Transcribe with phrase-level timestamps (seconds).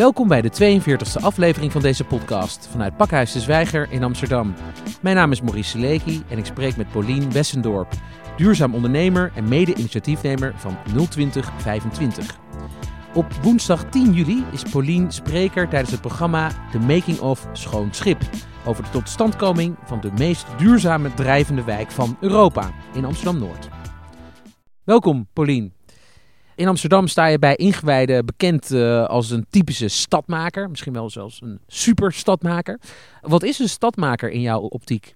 [0.00, 4.54] Welkom bij de 42e aflevering van deze podcast vanuit Pakhuis de Zwijger in Amsterdam.
[5.02, 7.92] Mijn naam is Maurice Seleki en ik spreek met Paulien Wessendorp,
[8.36, 10.76] duurzaam ondernemer en mede-initiatiefnemer van
[11.08, 12.38] 02025.
[13.14, 18.22] Op woensdag 10 juli is Paulien spreker tijdens het programma The Making of Schoon Schip.
[18.64, 23.68] Over de totstandkoming van de meest duurzame drijvende wijk van Europa in Amsterdam-Noord.
[24.84, 25.72] Welkom Paulien.
[26.60, 30.70] In Amsterdam sta je bij ingewijden bekend uh, als een typische stadmaker.
[30.70, 32.80] Misschien wel zelfs een superstadmaker.
[33.20, 35.14] Wat is een stadmaker in jouw optiek?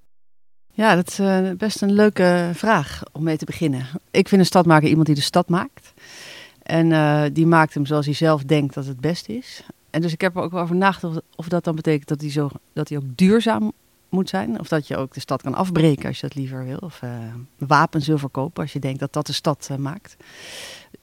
[0.72, 3.86] Ja, dat is uh, best een leuke vraag om mee te beginnen.
[4.10, 5.92] Ik vind een stadmaker iemand die de stad maakt.
[6.62, 9.62] En uh, die maakt hem zoals hij zelf denkt dat het best is.
[9.90, 12.30] En dus ik heb er ook wel over nagedacht of dat dan betekent dat hij,
[12.30, 13.72] zo, dat hij ook duurzaam
[14.08, 14.60] moet zijn.
[14.60, 16.78] Of dat je ook de stad kan afbreken als je dat liever wil.
[16.78, 17.00] Of
[17.58, 20.16] wapens wil verkopen als je denkt dat dat de stad maakt.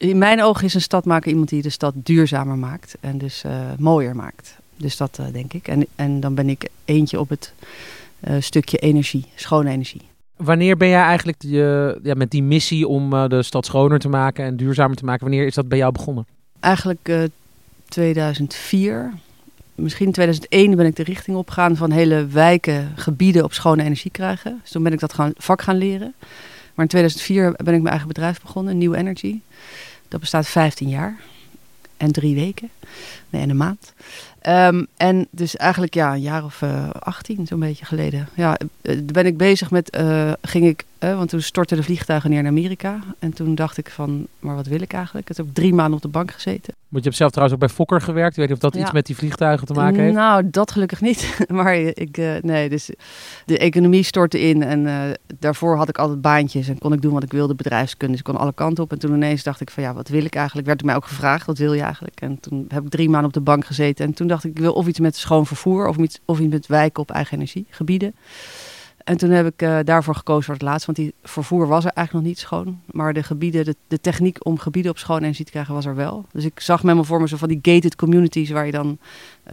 [0.02, 2.96] In mijn ogen is een stadmaker iemand die de stad duurzamer maakt.
[3.00, 4.58] En dus uh, mooier maakt.
[4.78, 5.68] Dus dat denk ik.
[5.68, 7.54] En, en dan ben ik eentje op het
[8.40, 10.02] stukje energie, schone energie.
[10.36, 14.46] Wanneer ben jij eigenlijk je, ja, met die missie om de stad schoner te maken
[14.46, 16.26] en duurzamer te maken, wanneer is dat bij jou begonnen?
[16.60, 17.30] Eigenlijk
[17.88, 19.14] 2004
[19.76, 24.12] misschien in 2001 ben ik de richting opgegaan van hele wijken, gebieden op schone energie
[24.12, 24.60] krijgen.
[24.62, 26.14] Dus toen ben ik dat gaan, vak gaan leren.
[26.74, 29.40] Maar in 2004 ben ik mijn eigen bedrijf begonnen, New Energy.
[30.12, 31.20] Dat bestaat 15 jaar
[31.98, 32.70] en drie weken.
[33.30, 33.94] Nee, en een maand.
[34.48, 38.30] Um, en dus eigenlijk ja, een jaar of uh, 18, zo'n beetje geleden.
[38.36, 39.98] Ja, uh, ben ik bezig met,
[40.42, 43.00] ging ik, want toen stortten de vliegtuigen neer in Amerika.
[43.20, 45.30] En toen dacht ik van, maar wat wil ik eigenlijk?
[45.30, 46.74] Ik heb ook drie maanden op de bank gezeten.
[46.88, 48.36] Want je hebt zelf trouwens ook bij Fokker gewerkt.
[48.36, 48.82] Weet je of dat ja.
[48.82, 50.16] iets met die vliegtuigen te maken heeft?
[50.16, 51.38] Nou, dat gelukkig niet.
[51.48, 52.90] maar ik, nee, dus
[53.46, 54.64] de economie stortte in.
[54.64, 58.12] En daarvoor had ik altijd baantjes en kon ik doen wat ik wilde, bedrijfskunde.
[58.12, 58.92] Dus ik kon alle kanten op.
[58.92, 60.68] En toen ineens dacht ik van, ja, wat wil ik eigenlijk?
[60.68, 62.22] Werd mij ook gevraagd, wat wil je eigenlijk?
[62.22, 64.06] En toen heb ik drie maanden op de bank gezeten.
[64.06, 66.54] En toen dacht ik, ik wil of iets met schoon vervoer of iets, of iets
[66.54, 68.14] met wijken op eigen energiegebieden.
[69.04, 71.92] En toen heb ik uh, daarvoor gekozen voor het laatste, want die vervoer was er
[71.92, 72.82] eigenlijk nog niet schoon.
[72.92, 76.26] Maar de gebieden, de, techniek om gebieden op schoon energie te krijgen was er wel.
[76.32, 78.98] Dus ik zag met me voor me zo van die gated communities waar je dan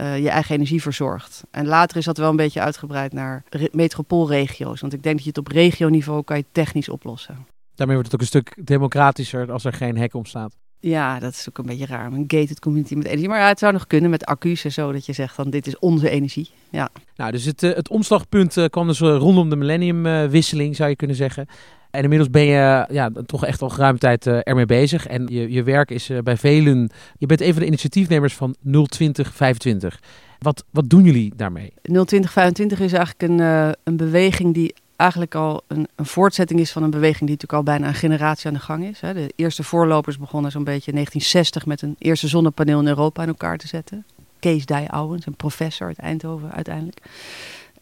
[0.01, 1.43] uh, je eigen energie verzorgt.
[1.51, 4.81] En later is dat wel een beetje uitgebreid naar metropoolregio's.
[4.81, 7.45] Want ik denk dat je het op regioniveau kan je technisch oplossen.
[7.75, 10.55] Daarmee wordt het ook een stuk democratischer als er geen hek om staat.
[10.79, 12.11] Ja, dat is ook een beetje raar.
[12.11, 13.27] Een gated community met energie.
[13.29, 14.91] Maar ja, het zou nog kunnen met accu's en zo.
[14.91, 16.49] Dat je zegt van dit is onze energie.
[16.69, 16.89] Ja.
[17.15, 21.47] Nou, dus het, het omslagpunt uh, kwam dus rondom de millenniumwisseling, zou je kunnen zeggen.
[21.91, 25.07] En inmiddels ben je ja, toch echt al geruime tijd ermee bezig.
[25.07, 26.89] En je, je werk is bij velen...
[27.17, 29.99] Je bent een van de initiatiefnemers van 02025.
[30.39, 31.73] Wat, wat doen jullie daarmee?
[31.81, 33.39] 02025 is eigenlijk een,
[33.83, 37.63] een beweging die eigenlijk al een, een, voortzetting is van een beweging die natuurlijk al
[37.63, 39.01] bijna een generatie aan de gang is.
[39.01, 39.13] Hè.
[39.13, 43.27] De eerste voorlopers begonnen zo'n beetje in 1960 met een eerste zonnepaneel in Europa in
[43.27, 44.05] elkaar te zetten.
[44.39, 47.01] Kees Dij Owens, een professor uit Eindhoven uiteindelijk.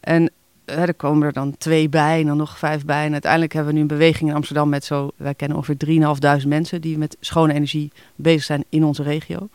[0.00, 0.30] En
[0.64, 3.04] hè, er komen er dan twee bij en dan nog vijf bij.
[3.04, 6.46] En uiteindelijk hebben we nu een beweging in Amsterdam met zo, wij kennen ongeveer 3.500
[6.46, 9.48] mensen die met schone energie bezig zijn in onze regio.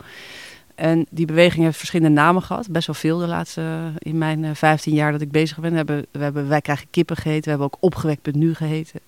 [0.83, 2.71] En die beweging heeft verschillende namen gehad.
[2.71, 5.71] Best wel veel de laatste, in mijn uh, 15 jaar dat ik bezig ben.
[5.71, 7.43] We hebben, we hebben Wij krijgen kippen geheten.
[7.43, 8.99] We hebben ook opgewekt.nu geheten.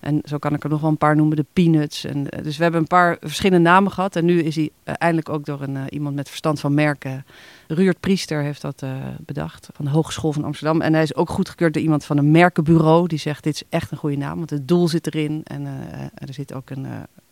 [0.00, 1.36] En zo kan ik er nog wel een paar noemen.
[1.36, 2.04] De Peanuts.
[2.04, 4.16] En, dus we hebben een paar verschillende namen gehad.
[4.16, 7.24] En nu is hij eindelijk ook door een, iemand met verstand van merken.
[7.66, 8.84] Ruurt Priester heeft dat
[9.18, 9.68] bedacht.
[9.72, 10.80] Van de Hogeschool van Amsterdam.
[10.80, 13.06] En hij is ook goedgekeurd door iemand van een merkenbureau.
[13.06, 14.36] Die zegt dit is echt een goede naam.
[14.36, 15.40] Want het doel zit erin.
[15.44, 15.66] En
[16.14, 16.82] er zit ook een,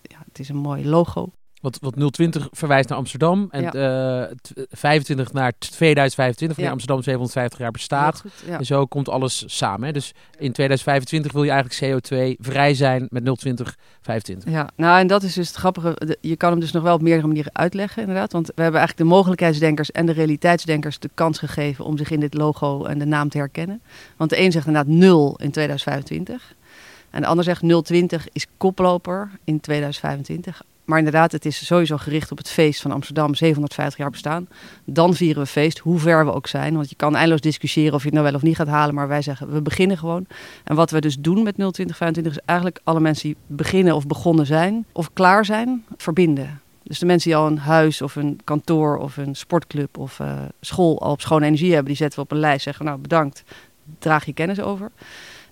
[0.03, 1.31] ja, het is een mooi logo.
[1.61, 4.29] Wat, wat 020 verwijst naar Amsterdam en ja.
[4.29, 4.35] uh,
[4.71, 6.71] 25 naar 2025, wanneer ja.
[6.71, 8.21] Amsterdam 750 jaar bestaat.
[8.21, 8.33] Goed.
[8.49, 9.87] En zo komt alles samen.
[9.87, 9.93] Hè?
[9.93, 14.53] Dus in 2025 wil je eigenlijk CO2 vrij zijn met 020, 25.
[14.53, 16.17] Ja, nou en dat is dus het grappige.
[16.21, 18.33] Je kan hem dus nog wel op meerdere manieren uitleggen, inderdaad.
[18.33, 22.21] Want we hebben eigenlijk de mogelijkheidsdenkers en de realiteitsdenkers de kans gegeven om zich in
[22.21, 23.81] dit logo en de naam te herkennen.
[24.17, 26.55] Want de een zegt inderdaad 0 in 2025.
[27.11, 30.63] En de ander zegt 020 is koploper in 2025.
[30.89, 34.49] Maar inderdaad, het is sowieso gericht op het feest van Amsterdam, 750 jaar bestaan.
[34.85, 36.75] Dan vieren we feest, hoe ver we ook zijn.
[36.75, 38.95] Want je kan eindeloos discussiëren of je het nou wel of niet gaat halen.
[38.95, 40.27] Maar wij zeggen, we beginnen gewoon.
[40.65, 44.47] En wat we dus doen met 02025 is eigenlijk alle mensen die beginnen of begonnen
[44.47, 44.87] zijn...
[44.93, 46.61] of klaar zijn, verbinden.
[46.83, 50.33] Dus de mensen die al een huis of een kantoor of een sportclub of uh,
[50.61, 51.89] school al op schone energie hebben...
[51.89, 53.43] die zetten we op een lijst, zeggen nou bedankt,
[53.99, 54.91] draag je kennis over.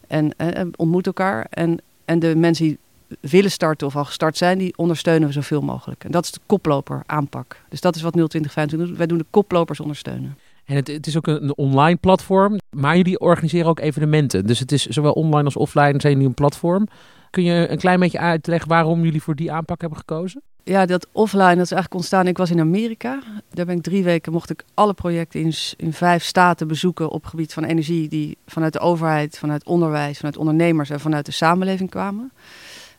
[0.07, 1.47] En uh, ontmoet elkaar.
[1.51, 2.79] En, en de mensen die
[3.21, 6.05] willen starten of al gestart zijn, die ondersteunen we zoveel mogelijk.
[6.05, 7.61] En dat is de koploper aanpak.
[7.69, 8.99] Dus dat is wat 02025 doet.
[8.99, 10.39] Wij doen de koplopers ondersteunen.
[10.65, 14.47] En het, het, is ook een, online platform, maar jullie organiseren ook evenementen.
[14.47, 16.89] Dus het is zowel online als offline zijn jullie een platform.
[17.31, 20.43] Kun je een klein beetje uitleggen waarom jullie voor die aanpak hebben gekozen?
[20.65, 22.27] Ja, dat offline, dat is eigenlijk ontstaan.
[22.27, 23.23] Ik was in Amerika.
[23.51, 27.25] Daar ben ik drie weken, mocht ik alle projecten in, in vijf staten bezoeken op
[27.25, 28.09] gebied van energie.
[28.09, 32.33] Die vanuit de overheid, vanuit onderwijs, vanuit ondernemers en vanuit de samenleving kwamen.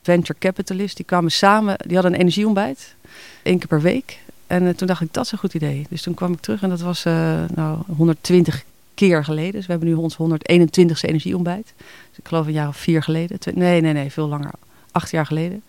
[0.08, 2.94] Venture capitalists, die kwamen samen, die hadden een energieontbijt.
[3.42, 4.18] één keer per week.
[4.46, 5.86] En uh, toen dacht ik, dat is een goed idee.
[5.90, 8.64] Dus toen kwam ik terug en dat was uh, nou, 120
[8.94, 9.52] keer geleden.
[9.52, 11.74] Dus we hebben nu ons 121ste energieontbijt.
[12.08, 13.38] Dus ik geloof een jaar of vier geleden.
[13.54, 14.50] Nee, nee, nee, veel langer.
[14.90, 15.62] Acht jaar geleden.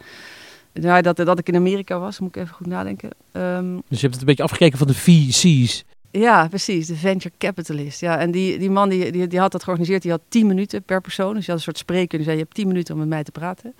[0.74, 3.10] Nou, dat, dat ik in Amerika was, moet ik even goed nadenken.
[3.32, 5.84] Um, dus je hebt het een beetje afgekeken van de VC's.
[6.12, 6.88] Ja, precies.
[6.88, 8.00] De venture capitalist.
[8.00, 10.02] Ja, en die, die man die, die, die had dat georganiseerd.
[10.02, 11.34] Die had 10 minuten per persoon.
[11.34, 12.18] Dus je had een soort spreker.
[12.18, 13.74] Die zei, je hebt 10 minuten om met mij te praten.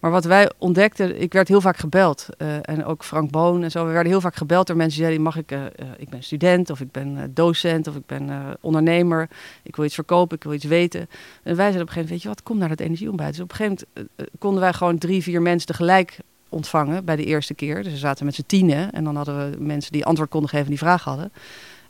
[0.00, 2.26] Maar wat wij ontdekten, ik werd heel vaak gebeld.
[2.38, 3.86] Uh, en ook Frank Boon en zo.
[3.86, 6.22] We werden heel vaak gebeld door mensen die zeiden, mag ik, uh, uh, ik ben
[6.22, 9.28] student of ik ben docent of ik ben ondernemer.
[9.62, 11.00] Ik wil iets verkopen, ik wil iets weten.
[11.00, 11.08] En
[11.42, 13.30] wij zeiden op een gegeven moment, weet je wat, kom naar dat energieontbijt.
[13.30, 17.24] Dus op een gegeven moment konden wij gewoon drie, vier mensen tegelijk ontvangen bij de
[17.24, 17.82] eerste keer.
[17.82, 20.68] Dus we zaten met z'n tienen en dan hadden we mensen die antwoord konden geven
[20.68, 21.32] die vraag hadden.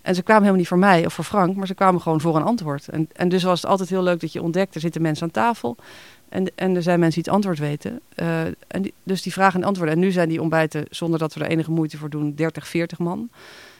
[0.05, 2.37] En ze kwamen helemaal niet voor mij of voor Frank, maar ze kwamen gewoon voor
[2.37, 2.89] een antwoord.
[2.89, 5.31] En, en dus was het altijd heel leuk dat je ontdekt, er zitten mensen aan
[5.31, 5.77] tafel.
[6.29, 8.01] En, en er zijn mensen die het antwoord weten.
[8.17, 9.95] Uh, en dus die vragen en antwoorden.
[9.95, 12.99] En nu zijn die ontbijten, zonder dat we er enige moeite voor doen, 30, 40
[12.99, 13.31] man.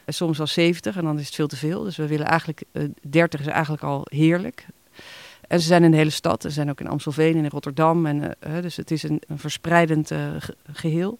[0.05, 1.83] En soms wel 70 en dan is het veel te veel.
[1.83, 4.67] Dus we willen eigenlijk, uh, 30 is eigenlijk al heerlijk.
[5.49, 6.43] En ze zijn in de hele stad.
[6.43, 8.07] Ze zijn ook in Amstelveen en in Rotterdam.
[8.07, 10.11] En, uh, dus het is een, een verspreidend
[10.73, 11.19] geheel.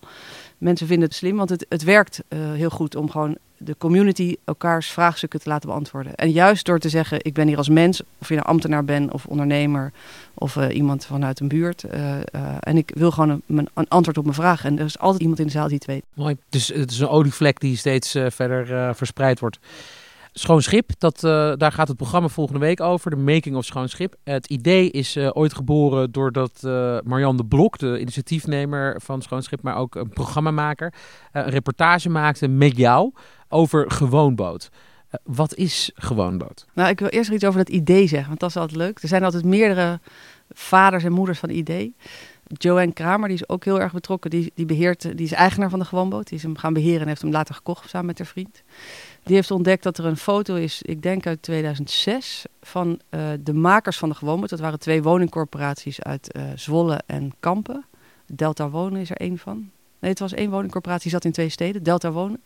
[0.59, 4.91] Mensen vinden het slim, want het, het werkt heel goed om gewoon de community elkaars
[4.91, 6.15] vraagstukken te laten beantwoorden.
[6.15, 9.13] En juist door te zeggen, ik ben hier als mens, of je nou ambtenaar bent
[9.13, 9.93] of ondernemer
[10.35, 11.85] of uh, iemand vanuit een buurt.
[11.95, 12.21] Uh, uh,
[12.61, 14.65] en ik wil gewoon een, een, antwoord op mijn vraag.
[14.65, 16.05] En er is altijd iemand in de zaal die het weet.
[16.15, 16.37] Mooi.
[16.49, 19.59] Dus het is een olievlek die steeds verder verspreid wordt.
[20.37, 23.89] Schoon Schip, dat, uh, daar gaat het programma volgende week over, de Making of Schoon
[23.89, 24.15] Schip.
[24.25, 29.43] Het idee is uh, ooit geboren doordat uh, Marianne de Blok, de initiatiefnemer van Schoon
[29.43, 30.93] Schip, maar ook een programmamaker,
[31.33, 33.13] een reportage maakte met jou
[33.49, 34.69] over gewoonboot.
[35.23, 36.67] wat is gewoonboot?
[36.73, 38.99] Nou, ik wil eerst iets over dat idee zeggen, want dat is altijd leuk.
[39.03, 40.01] Er zijn altijd meerdere
[40.51, 41.95] vaders en moeders van idee.
[42.47, 44.31] Joanne Kramer, die is ook heel erg betrokken.
[44.31, 46.29] Die, die, beheert, die is eigenaar van de gewoonboot.
[46.29, 48.63] Die is hem gaan beheren en heeft hem later gekocht samen met haar vriend.
[49.25, 53.53] Die heeft ontdekt dat er een foto is, ik denk uit 2006, van uh, de
[53.53, 54.49] makers van de gewoonboot.
[54.49, 57.85] Dat waren twee woningcorporaties uit uh, Zwolle en Kampen.
[58.27, 59.71] Delta Wonen is er één van.
[59.99, 62.43] Nee, het was één woningcorporatie, die zat in twee steden, Delta Wonen.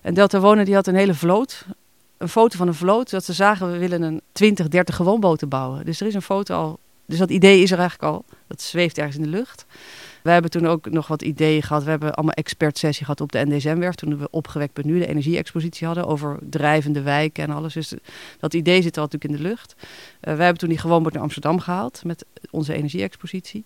[0.00, 1.66] En Delta Wonen die had een hele vloot.
[2.16, 5.84] Een foto van een vloot, dat ze zagen, we willen een 20, 30 gewoonboten bouwen.
[5.84, 8.24] Dus er is een foto al, dus dat idee is er eigenlijk al.
[8.46, 9.66] Dat zweeft ergens in de lucht.
[10.28, 11.84] We hebben toen ook nog wat ideeën gehad.
[11.84, 13.94] We hebben allemaal expertsessie gehad op de NDSM-werf.
[13.94, 17.74] Toen we opgewekt nu de energie-expositie hadden over drijvende wijken en alles.
[17.74, 17.92] Dus
[18.38, 19.74] dat idee zit al natuurlijk in de lucht.
[19.78, 19.84] Uh,
[20.20, 23.64] wij hebben toen die gewoonboot naar Amsterdam gehaald met onze energie-expositie.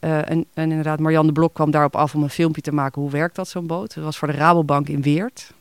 [0.00, 3.02] Uh, en, en, inderdaad, Marianne de Blok kwam daarop af om een filmpje te maken.
[3.02, 3.94] Hoe werkt dat, zo'n boot?
[3.94, 5.52] Dat was voor de Rabobank in Weert.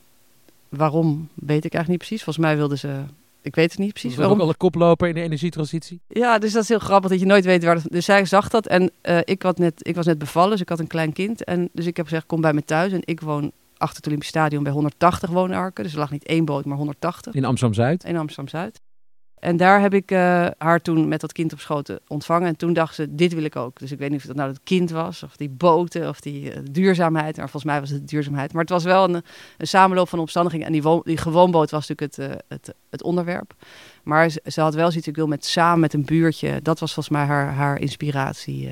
[0.70, 2.24] Waarom, weet ik eigenlijk niet precies.
[2.24, 3.04] Volgens mij wilden ze
[3.46, 4.16] ik weet het niet precies.
[4.16, 4.36] waarom.
[4.36, 6.02] ook al een koploper in de energietransitie.
[6.08, 7.82] Ja, dus dat is heel grappig dat je nooit weet waar.
[7.90, 10.70] Dus zij zag dat en uh, ik, had net, ik was net bevallen, dus ik
[10.70, 11.44] had een klein kind.
[11.44, 12.92] En dus ik heb gezegd: kom bij me thuis.
[12.92, 15.84] En ik woon achter het Olympisch Stadion bij 180 woonarken.
[15.84, 17.34] Dus er lag niet één boot, maar 180.
[17.34, 18.04] In Amsterdam Zuid?
[18.04, 18.82] In Amsterdam Zuid.
[19.46, 22.48] En daar heb ik uh, haar toen met dat kind op schoot ontvangen.
[22.48, 23.80] En toen dacht ze, dit wil ik ook.
[23.80, 26.44] Dus ik weet niet of dat nou het kind was, of die boten, of die
[26.44, 27.38] uh, duurzaamheid.
[27.38, 28.54] Maar volgens mij was het duurzaamheid.
[28.54, 29.24] Maar het was wel een,
[29.58, 30.68] een samenloop van omstandigheden.
[30.68, 33.54] En die, die gewoonboot was natuurlijk het, uh, het, het, onderwerp.
[34.04, 36.62] Maar ze, had wel zoiets, ik wil met, samen met een buurtje.
[36.62, 38.72] Dat was volgens mij haar, haar inspiratie.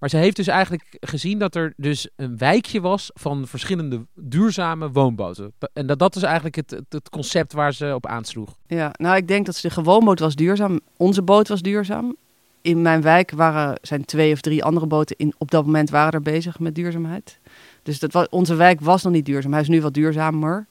[0.00, 4.90] Maar ze heeft dus eigenlijk gezien dat er dus een wijkje was van verschillende duurzame
[4.90, 5.52] woonboten.
[5.72, 8.56] En dat, dat is eigenlijk het, het, concept waar ze op aansloeg.
[8.66, 10.80] Ja, nou ik denk dat ze de gewoonboot was duurzaam.
[10.96, 12.16] Onze boot was duurzaam.
[12.62, 16.12] In mijn wijk waren, zijn twee of drie andere boten in, op dat moment waren
[16.12, 17.38] er bezig met duurzaamheid.
[17.82, 19.52] Dus dat was, onze wijk was nog niet duurzaam.
[19.52, 20.66] Hij is nu wat duurzamer.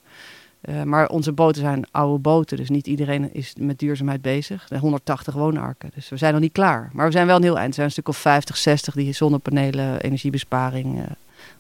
[0.62, 4.68] Uh, maar onze boten zijn oude boten, dus niet iedereen is met duurzaamheid bezig.
[4.68, 6.89] De 180 woonarken, dus we zijn nog niet klaar.
[6.94, 7.68] Maar we zijn wel een heel eind.
[7.68, 11.04] Er zijn een stuk of 50, 60 die zonnepanelen, energiebesparing, uh,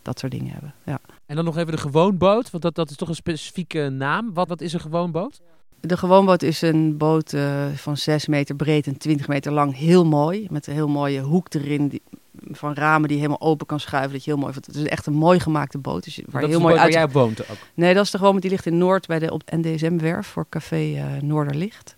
[0.01, 0.73] dat soort dingen hebben.
[0.83, 0.99] Ja.
[1.25, 4.33] En dan nog even de gewoonboot, want dat, dat is toch een specifieke naam.
[4.33, 5.41] Wat, wat is een gewoonboot?
[5.79, 9.75] De gewoonboot is een boot uh, van 6 meter breed en 20 meter lang.
[9.75, 11.87] Heel mooi, met een heel mooie hoek erin.
[11.87, 12.01] Die,
[12.51, 14.11] van ramen die je helemaal open kan schuiven.
[14.11, 14.67] Dat je heel mooi vindt.
[14.67, 16.03] Het is echt een mooi gemaakte boot.
[16.03, 16.93] Dus waar dat heel mooi uit...
[16.93, 17.57] jij woont ook?
[17.73, 18.41] Nee, dat is de gewoonboot.
[18.41, 21.97] Die ligt in Noord bij de op NDSM-werf voor Café uh, Noorderlicht.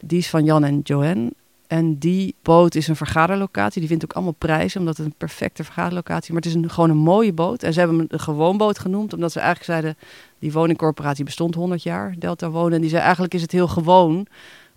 [0.00, 1.32] Die is van Jan en Joanne.
[1.66, 3.80] En die boot is een vergaderlocatie.
[3.80, 6.28] Die vindt ook allemaal prijzen, omdat het een perfecte vergaderlocatie is.
[6.28, 7.62] Maar het is een, gewoon een mooie boot.
[7.62, 9.96] En ze hebben hem een gewoonboot genoemd, omdat ze eigenlijk zeiden...
[10.38, 12.72] die woningcorporatie bestond 100 jaar, Delta Wonen.
[12.72, 14.26] En die zei, eigenlijk is het heel gewoon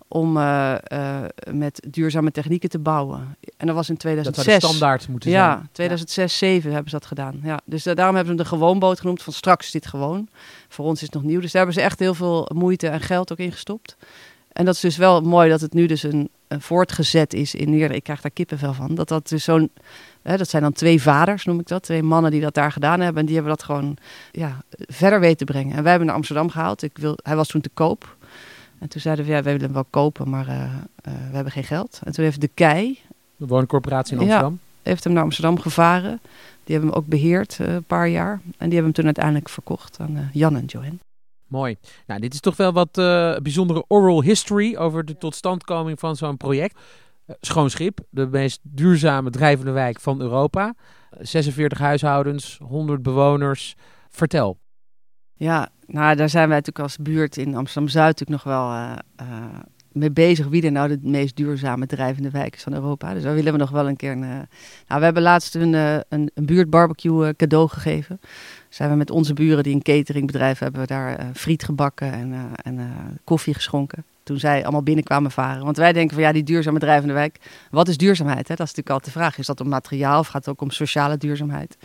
[0.08, 3.36] om uh, uh, met duurzame technieken te bouwen.
[3.56, 4.44] En dat was in 2006.
[4.46, 5.42] Dat zou standaard moeten zijn.
[5.42, 7.40] Ja, 2006, 2007 hebben ze dat gedaan.
[7.42, 9.22] Ja, dus uh, daarom hebben ze hem de gewoonboot genoemd.
[9.22, 10.28] Van straks is dit gewoon.
[10.68, 11.40] Voor ons is het nog nieuw.
[11.40, 13.96] Dus daar hebben ze echt heel veel moeite en geld ook in gestopt.
[14.52, 17.70] En dat is dus wel mooi dat het nu dus een, een voortgezet is in
[17.70, 17.90] meer.
[17.90, 18.94] Ik krijg daar kippenvel van.
[18.94, 19.70] Dat dat dus zo'n.
[20.22, 21.82] dat zijn dan twee vaders, noem ik dat.
[21.82, 23.20] Twee mannen die dat daar gedaan hebben.
[23.20, 23.96] En die hebben dat gewoon
[24.32, 25.76] ja, verder weten te brengen.
[25.76, 26.82] En wij hebben naar Amsterdam gehaald.
[26.82, 28.16] Ik wil, hij was toen te koop.
[28.80, 31.52] En toen zeiden we, ja, wij willen hem wel kopen, maar uh, uh, we hebben
[31.52, 32.00] geen geld.
[32.04, 32.98] En toen heeft de KEI...
[33.36, 34.58] De woningcorporatie in Amsterdam?
[34.62, 36.20] Ja, heeft hem naar Amsterdam gevaren.
[36.64, 38.32] Die hebben hem ook beheerd uh, een paar jaar.
[38.32, 40.98] En die hebben hem toen uiteindelijk verkocht aan Jan en Joanne.
[41.46, 41.76] Mooi.
[42.06, 42.92] Nou, dit is toch wel wat
[43.42, 46.78] bijzondere oral history over de totstandkoming van zo'n project.
[47.40, 50.74] Schoon Schip, de meest duurzame drijvende wijk van Europa.
[51.10, 53.74] 46 huishoudens, 100 bewoners.
[54.10, 54.58] Vertel.
[55.38, 59.58] Ja, nou, daar zijn wij natuurlijk als buurt in Amsterdam-Zuid natuurlijk nog wel uh, uh,
[59.92, 60.46] mee bezig.
[60.46, 63.14] Wie er nou de meest duurzame drijvende wijk is van Europa.
[63.14, 64.12] Dus daar willen we nog wel een keer...
[64.12, 64.28] Een, uh,
[64.88, 65.72] nou, we hebben laatst een,
[66.08, 68.20] een, buurtbarbecue cadeau gegeven.
[68.68, 70.86] Zijn we met onze buren die een cateringbedrijf hebben...
[70.86, 72.80] daar friet gebakken en, en
[73.24, 74.04] koffie geschonken.
[74.22, 75.64] Toen zij allemaal binnenkwamen varen.
[75.64, 77.38] Want wij denken van ja, die duurzame drijvende wijk.
[77.70, 78.48] Wat is duurzaamheid?
[78.48, 78.54] Hè?
[78.54, 79.38] Dat is natuurlijk altijd de vraag.
[79.38, 81.76] Is dat om materiaal of gaat het ook om sociale duurzaamheid?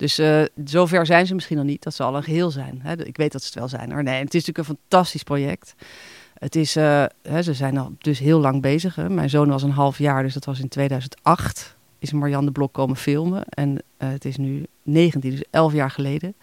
[0.00, 1.82] Dus uh, zover zijn ze misschien nog niet.
[1.82, 2.80] Dat ze al een geheel zijn.
[2.82, 3.06] Hè?
[3.06, 3.88] Ik weet dat ze het wel zijn.
[3.88, 5.74] Maar nee, het is natuurlijk een fantastisch project.
[6.34, 8.96] Het is, uh, hè, ze zijn al dus heel lang bezig.
[9.08, 11.76] Mijn zoon was een half jaar, dus dat was in 2008.
[11.98, 13.44] Is Marianne de Blok komen filmen.
[13.44, 16.34] En uh, het is nu 19, dus 11 jaar geleden.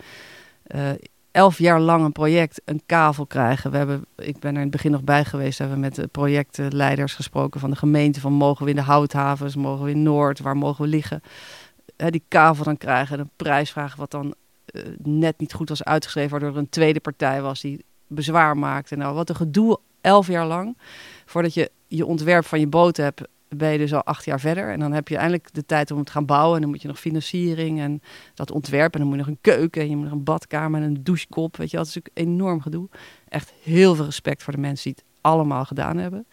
[1.32, 3.72] elf jaar lang een project, een kavel krijgen.
[3.72, 5.58] We hebben, ik ben er in het begin nog bij geweest.
[5.58, 8.20] Hebben we met de projectleiders gesproken van de gemeente.
[8.20, 11.22] Van mogen we in de houthavens, mogen we in Noord, waar mogen we liggen?
[11.98, 14.34] Hè, die kavel dan krijgen en een prijs vragen wat dan
[14.74, 18.96] uh, net niet goed was uitgeschreven, waardoor er een tweede partij was die bezwaar maakte.
[18.96, 20.78] Nou, wat een gedoe, elf jaar lang.
[21.26, 24.72] Voordat je je ontwerp van je boot hebt, ben je dus al acht jaar verder.
[24.72, 26.56] En dan heb je eindelijk de tijd om het gaan bouwen.
[26.56, 28.02] En dan moet je nog financiering en
[28.34, 28.94] dat ontwerp.
[28.94, 31.04] En dan moet je nog een keuken en je moet nog een badkamer en een
[31.04, 31.58] douchekop.
[31.58, 32.90] Weet je, dat is natuurlijk enorm gedoe.
[33.30, 36.28] Echt heel veel respect voor de mensen die het allemaal gedaan hebben.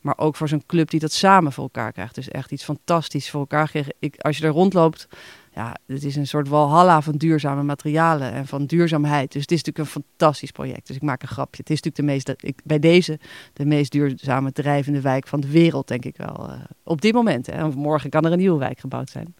[0.00, 2.14] Maar ook voor zo'n club die dat samen voor elkaar krijgt.
[2.14, 3.94] Dus echt iets fantastisch voor elkaar gekregen.
[3.98, 5.08] Ik, als je er rondloopt,
[5.54, 9.32] ja, het is een soort walhalla van duurzame materialen en van duurzaamheid.
[9.32, 10.86] Dus het is natuurlijk een fantastisch project.
[10.86, 11.60] Dus ik maak een grapje.
[11.60, 13.18] Het is natuurlijk de meest, ik, bij deze
[13.52, 16.50] de meest duurzame drijvende wijk van de wereld, denk ik wel.
[16.50, 17.46] Uh, op dit moment.
[17.46, 17.68] Hè.
[17.68, 19.34] Morgen kan er een nieuwe wijk gebouwd zijn.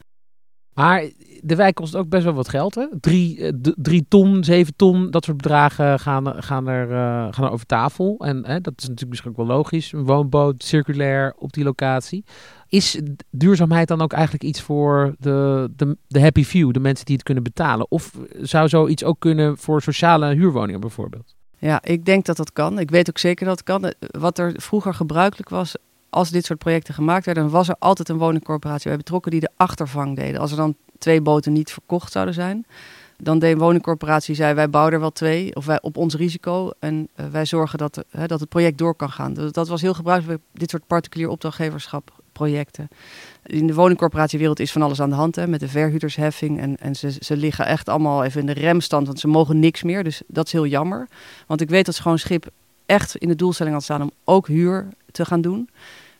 [0.80, 1.10] Maar
[1.40, 2.74] de wijk kost ook best wel wat geld.
[2.74, 2.86] Hè?
[3.00, 7.50] Drie, eh, drie ton, zeven ton, dat soort bedragen gaan, gaan, er, uh, gaan er
[7.50, 8.18] over tafel.
[8.18, 9.92] En hè, dat is natuurlijk misschien ook wel logisch.
[9.92, 12.24] Een woonboot, circulair op die locatie.
[12.68, 17.14] Is duurzaamheid dan ook eigenlijk iets voor de, de, de happy few, de mensen die
[17.14, 17.90] het kunnen betalen?
[17.90, 21.34] Of zou zoiets ook kunnen voor sociale huurwoningen bijvoorbeeld?
[21.58, 22.78] Ja, ik denk dat dat kan.
[22.78, 23.92] Ik weet ook zeker dat het kan.
[23.98, 25.76] Wat er vroeger gebruikelijk was,
[26.10, 29.40] als dit soort projecten gemaakt werden, dan was er altijd een woningcorporatie bij betrokken die
[29.40, 30.40] de achtervang deden.
[30.40, 32.66] Als er dan twee boten niet verkocht zouden zijn,
[33.22, 36.70] dan deed een woningcorporatie, zei wij bouwen er wel twee, of wij op ons risico.
[36.78, 39.34] En uh, wij zorgen dat, uh, dat het project door kan gaan.
[39.34, 42.88] Dat, dat was heel gebruikelijk bij dit soort particulier opdrachtgeverschap projecten.
[43.46, 46.60] In de woningcorporatiewereld is van alles aan de hand hè, met de verhuurdersheffing.
[46.60, 49.82] En, en ze, ze liggen echt allemaal even in de remstand, want ze mogen niks
[49.82, 50.04] meer.
[50.04, 51.08] Dus dat is heel jammer.
[51.46, 52.50] Want ik weet dat gewoon schip
[52.86, 55.68] echt in de doelstelling had staan om ook huur te gaan doen.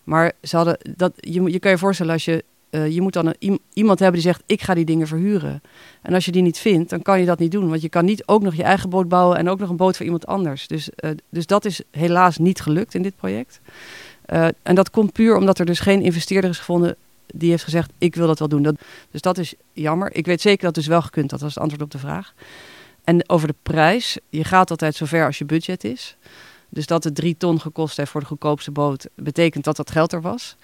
[0.05, 2.45] Maar ze hadden dat, je, je kan je voorstellen als je.
[2.71, 3.35] Uh, je moet dan
[3.73, 5.63] iemand hebben die zegt: Ik ga die dingen verhuren.
[6.03, 7.69] En als je die niet vindt, dan kan je dat niet doen.
[7.69, 9.97] Want je kan niet ook nog je eigen boot bouwen en ook nog een boot
[9.97, 10.67] voor iemand anders.
[10.67, 13.61] Dus, uh, dus dat is helaas niet gelukt in dit project.
[14.27, 16.97] Uh, en dat komt puur omdat er dus geen investeerder is gevonden
[17.35, 18.79] die heeft gezegd: Ik wil dat wel doen.
[19.11, 20.15] Dus dat is jammer.
[20.15, 21.31] Ik weet zeker dat het dus wel gekund.
[21.31, 22.35] Dat was het antwoord op de vraag.
[23.05, 26.17] En over de prijs: je gaat altijd zover als je budget is.
[26.71, 30.13] Dus dat het drie ton gekost heeft voor de goedkoopste boot, betekent dat dat geld
[30.13, 30.57] er was.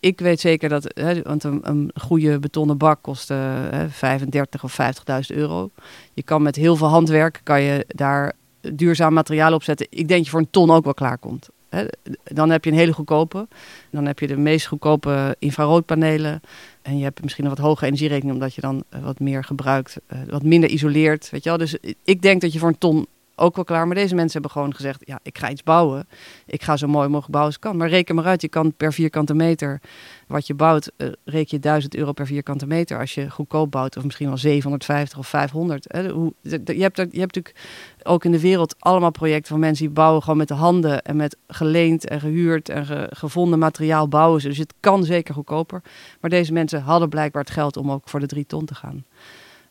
[0.00, 3.38] Ik weet zeker dat, hè, want een, een, goede betonnen bak kost uh,
[3.88, 4.78] 35 of
[5.30, 5.70] 50.000 euro.
[6.14, 9.86] Je kan met heel veel handwerk, kan je daar duurzaam materiaal op zetten.
[9.90, 11.48] Ik denk dat je voor een ton ook wel klaar komt.
[11.68, 11.84] Hè.
[12.24, 13.48] Dan heb je een hele goedkope.
[13.90, 16.40] Dan heb je de meest goedkope infraroodpanelen.
[16.82, 20.18] En je hebt misschien een wat hoge energierekening, omdat je dan wat meer gebruikt, uh,
[20.28, 21.30] wat minder isoleert.
[21.30, 21.58] Weet je wel?
[21.58, 23.86] Dus ik denk dat je voor een ton ook wel klaar.
[23.86, 26.06] Maar deze mensen hebben gewoon gezegd: ja, ik ga iets bouwen.
[26.46, 27.76] Ik ga zo mooi mogelijk bouwen als ik kan.
[27.76, 29.80] Maar reken maar uit, je kan per vierkante meter
[30.26, 32.98] wat je bouwt, uh, reken je 1000 euro per vierkante meter.
[32.98, 35.84] Als je goedkoop bouwt, of misschien wel 750 of 500.
[35.88, 36.08] Hè.
[36.10, 37.54] Hoe, je, hebt, je hebt natuurlijk
[38.02, 41.16] ook in de wereld allemaal projecten van mensen die bouwen gewoon met de handen en
[41.16, 44.42] met geleend en gehuurd en ge, gevonden materiaal bouwen.
[44.42, 45.82] Dus het kan zeker goedkoper.
[46.20, 49.04] Maar deze mensen hadden blijkbaar het geld om ook voor de drie ton te gaan.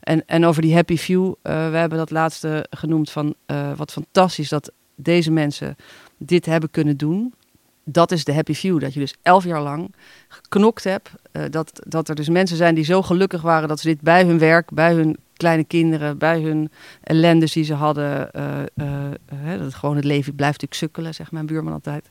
[0.04, 3.92] En, en over die happy few, uh, we hebben dat laatste genoemd van uh, wat
[3.92, 5.76] fantastisch dat deze mensen
[6.18, 7.34] dit hebben kunnen doen.
[7.84, 8.80] dat is de happy view.
[8.80, 9.96] Dat je dus elf jaar lang
[10.28, 11.10] geknokt hebt.
[11.32, 14.24] Uh, dat, dat er dus mensen zijn die zo gelukkig waren dat ze dit bij
[14.24, 16.72] hun werk, bij hun kleine kinderen, bij hun
[17.02, 18.30] ellende die ze hadden.
[18.34, 22.10] Uh, dat gewoon het leven blijft natuurlijk sukkelen, zegt mijn buurman altijd.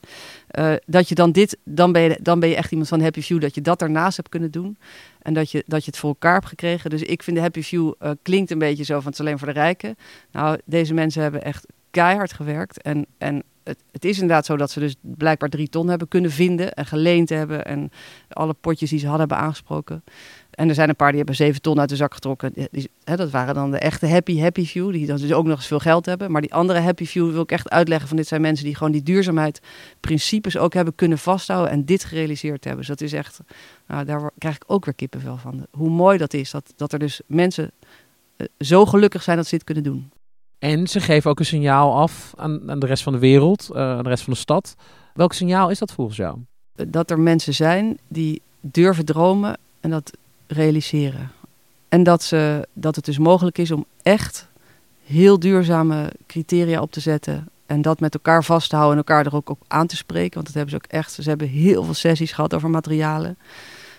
[0.87, 3.41] dat je dan dit, dan ben je, dan ben je echt iemand van happy view,
[3.41, 4.77] dat je dat daarnaast hebt kunnen doen.
[5.23, 6.91] En dat je, dat je het voor elkaar hebt gekregen.
[6.91, 9.49] Dus ik vind de happy view klinkt een beetje zo van het is alleen voor
[9.49, 9.97] de rijken.
[10.33, 12.83] Nou, deze mensen hebben echt keihard gewerkt.
[12.83, 16.31] En, en het, het, is inderdaad zo dat ze dus blijkbaar drie ton hebben kunnen
[16.31, 17.65] vinden en geleend hebben.
[17.65, 17.91] En
[18.29, 20.05] alle potjes die ze hadden hebben aangesproken.
[20.53, 22.53] En er zijn een paar die hebben zeven ton uit de zak getrokken.
[22.71, 24.93] Die, hè, dat waren dan de echte happy, happy view.
[24.93, 26.31] Die dan dus ook nog eens veel geld hebben.
[26.31, 28.93] Maar die andere happy view wil ik echt uitleggen van dit zijn mensen die gewoon
[28.93, 29.61] die duurzaamheid
[30.01, 31.71] principes ook hebben kunnen vasthouden.
[31.71, 32.87] En dit gerealiseerd hebben.
[32.87, 33.41] Dus dat is echt,
[33.87, 35.67] nou, daar krijg ik ook weer kippenvel van.
[35.71, 36.51] Hoe mooi dat is.
[36.51, 37.71] Dat, dat er dus mensen
[38.37, 40.11] eh, zo gelukkig zijn dat ze dit kunnen doen.
[40.59, 43.77] En ze geven ook een signaal af aan, aan de rest van de wereld, uh,
[43.77, 44.75] aan de rest van de stad.
[45.15, 46.39] Welk signaal is dat volgens jou?
[46.75, 50.13] Dat er mensen zijn die durven dromen en dat
[50.53, 51.31] realiseren.
[51.89, 54.49] En dat, ze, dat het dus mogelijk is om echt
[55.05, 57.49] heel duurzame criteria op te zetten.
[57.67, 60.35] En dat met elkaar vast te houden en elkaar er ook op aan te spreken.
[60.35, 61.13] Want dat hebben ze ook echt.
[61.13, 63.39] Ze hebben heel veel sessies gehad over materialen.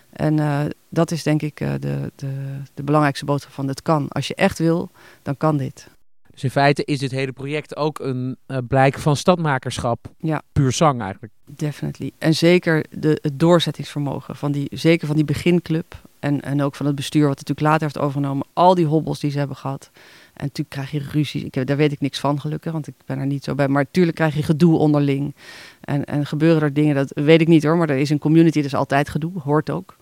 [0.10, 2.32] En uh, dat is denk ik uh, de, de,
[2.74, 4.08] de belangrijkste boodschap van het kan.
[4.10, 4.90] Als je echt wil,
[5.22, 5.88] dan kan dit.
[6.32, 10.12] Dus in feite is dit hele project ook een uh, blijk van stadmakerschap.
[10.18, 10.42] Ja.
[10.52, 11.34] Puur zang eigenlijk.
[11.46, 12.12] Definitely.
[12.18, 15.96] En zeker de, het doorzettingsvermogen van die, zeker van die beginclub.
[16.24, 18.48] En, en ook van het bestuur wat het natuurlijk later heeft overgenomen.
[18.54, 19.90] Al die hobbels die ze hebben gehad.
[20.34, 21.46] En natuurlijk krijg je ruzie.
[21.46, 23.68] Ik, daar weet ik niks van gelukkig, want ik ben er niet zo bij.
[23.68, 25.36] Maar natuurlijk krijg je gedoe onderling.
[25.82, 27.78] En, en gebeuren er dingen, dat weet ik niet hoor.
[27.78, 29.32] Maar er is een community, dus altijd gedoe.
[29.40, 29.96] Hoort ook.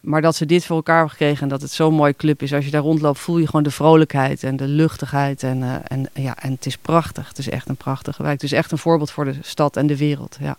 [0.00, 2.52] Maar dat ze dit voor elkaar hebben gekregen en dat het zo'n mooi club is.
[2.52, 5.42] Als je daar rondloopt, voel je gewoon de vrolijkheid en de luchtigheid.
[5.42, 7.28] En, uh, en, ja, en het is prachtig.
[7.28, 8.34] Het is echt een prachtige wijk.
[8.34, 10.36] Het is echt een voorbeeld voor de stad en de wereld.
[10.40, 10.56] Ja.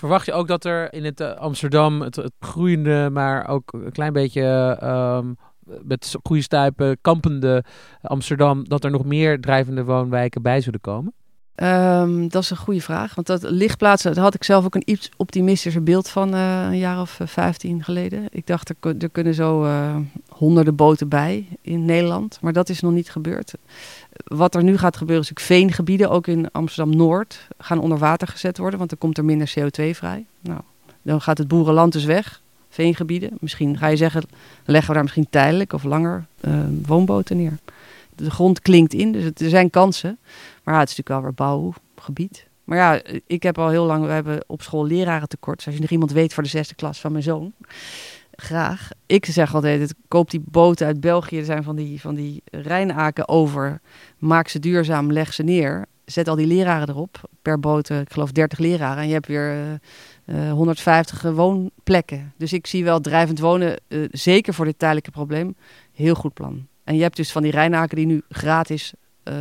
[0.00, 4.12] Verwacht je ook dat er in het uh, Amsterdam, het, groeiende, maar ook een klein
[4.12, 5.36] beetje um,
[5.82, 7.64] met goede stuipen, kampende
[8.02, 11.12] Amsterdam, dat er nog meer drijvende woonwijken bij zullen komen?
[11.62, 13.14] Um, dat is een goede vraag.
[13.14, 16.78] Want dat lichtplaatsen, daar had ik zelf ook een iets optimistischer beeld van uh, een
[16.78, 18.26] jaar of vijftien geleden.
[18.30, 19.96] Ik dacht, er, kunnen zo uh,
[20.28, 22.38] honderden boten bij in Nederland.
[22.40, 23.52] Maar dat is nog niet gebeurd.
[24.24, 28.58] Wat er nu gaat gebeuren, is natuurlijk veengebieden, ook in Amsterdam-Noord, gaan onder water gezet
[28.58, 28.78] worden.
[28.78, 30.26] Want dan komt er minder CO2 vrij.
[30.40, 30.60] Nou,
[31.02, 33.30] dan gaat het boerenland dus weg, veengebieden.
[33.40, 34.22] Misschien ga je zeggen,
[34.64, 36.26] leggen we daar misschien tijdelijk of langer
[36.86, 37.58] woonboten neer.
[38.14, 40.18] De grond klinkt in, dus er zijn kansen.
[40.70, 42.48] Ja, het is natuurlijk wel weer bouwgebied.
[42.64, 45.56] Maar ja, ik heb al heel lang, we hebben op school leraren tekort.
[45.56, 47.52] Dus als je nog iemand weet voor de zesde klas van mijn zoon,
[48.30, 48.88] graag.
[49.06, 51.38] Ik zeg altijd, koop die boten uit België.
[51.38, 53.80] Er zijn van die, van die Rijnaken over.
[54.18, 55.86] Maak ze duurzaam, leg ze neer.
[56.04, 57.20] Zet al die leraren erop.
[57.42, 59.02] Per boot, ik geloof 30 leraren.
[59.02, 59.54] En je hebt weer
[60.26, 62.32] uh, uh, 150 woonplekken.
[62.36, 63.80] Dus ik zie wel drijvend wonen,
[64.10, 65.56] zeker voor dit tijdelijke probleem,
[65.92, 66.66] heel goed plan.
[66.84, 68.92] En je hebt dus van die Rijnaken die nu gratis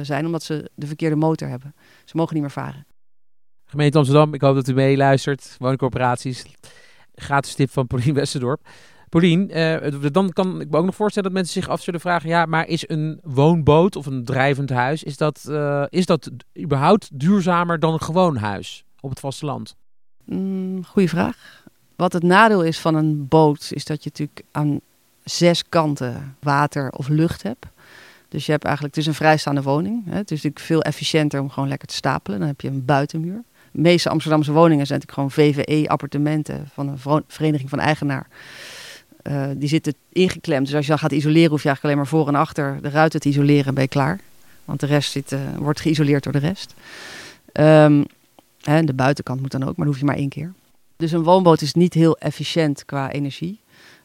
[0.01, 1.75] zijn, omdat ze de verkeerde motor hebben.
[2.05, 2.85] Ze mogen niet meer varen.
[3.65, 5.55] Gemeente Amsterdam, ik hoop dat u meeluistert.
[5.57, 6.45] Woningcorporaties,
[7.15, 8.61] gratis tip van Paulien Westerdorp.
[9.09, 12.29] Paulien, uh, dan kan ik me ook nog voorstellen dat mensen zich af zullen vragen...
[12.29, 15.03] ja, maar is een woonboot of een drijvend huis...
[15.03, 19.75] is dat, uh, is dat überhaupt duurzamer dan een gewoon huis op het vasteland?
[20.25, 21.63] Mm, goeie vraag.
[21.95, 23.69] Wat het nadeel is van een boot...
[23.73, 24.79] is dat je natuurlijk aan
[25.23, 27.65] zes kanten water of lucht hebt...
[28.29, 30.05] Dus je hebt eigenlijk, het is een vrijstaande woning.
[30.05, 30.15] Hè.
[30.15, 32.39] Het is natuurlijk veel efficiënter om gewoon lekker te stapelen.
[32.39, 33.43] Dan heb je een buitenmuur.
[33.71, 38.27] De meeste Amsterdamse woningen zijn natuurlijk gewoon VVE-appartementen van een vereniging van eigenaar.
[39.23, 40.65] Uh, die zitten ingeklemd.
[40.65, 42.89] Dus als je dan gaat isoleren, hoef je eigenlijk alleen maar voor en achter de
[42.89, 44.19] ruiten te isoleren ben je klaar.
[44.65, 46.73] Want de rest zit, uh, wordt geïsoleerd door de rest.
[47.53, 48.05] Um,
[48.61, 50.53] hè, de buitenkant moet dan ook, maar dan hoef je maar één keer.
[50.95, 53.59] Dus een woonboot is niet heel efficiënt qua energie,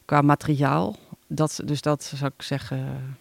[0.05, 0.97] qua materiaal.
[1.27, 3.17] Dat, dus dat zou ik zeggen,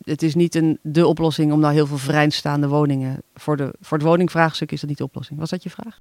[0.00, 3.22] het is niet een, de oplossing om nou heel veel vrijstaande woningen.
[3.34, 5.38] Voor, de, voor het woningvraagstuk is dat niet de oplossing.
[5.38, 5.98] Was dat je vraag?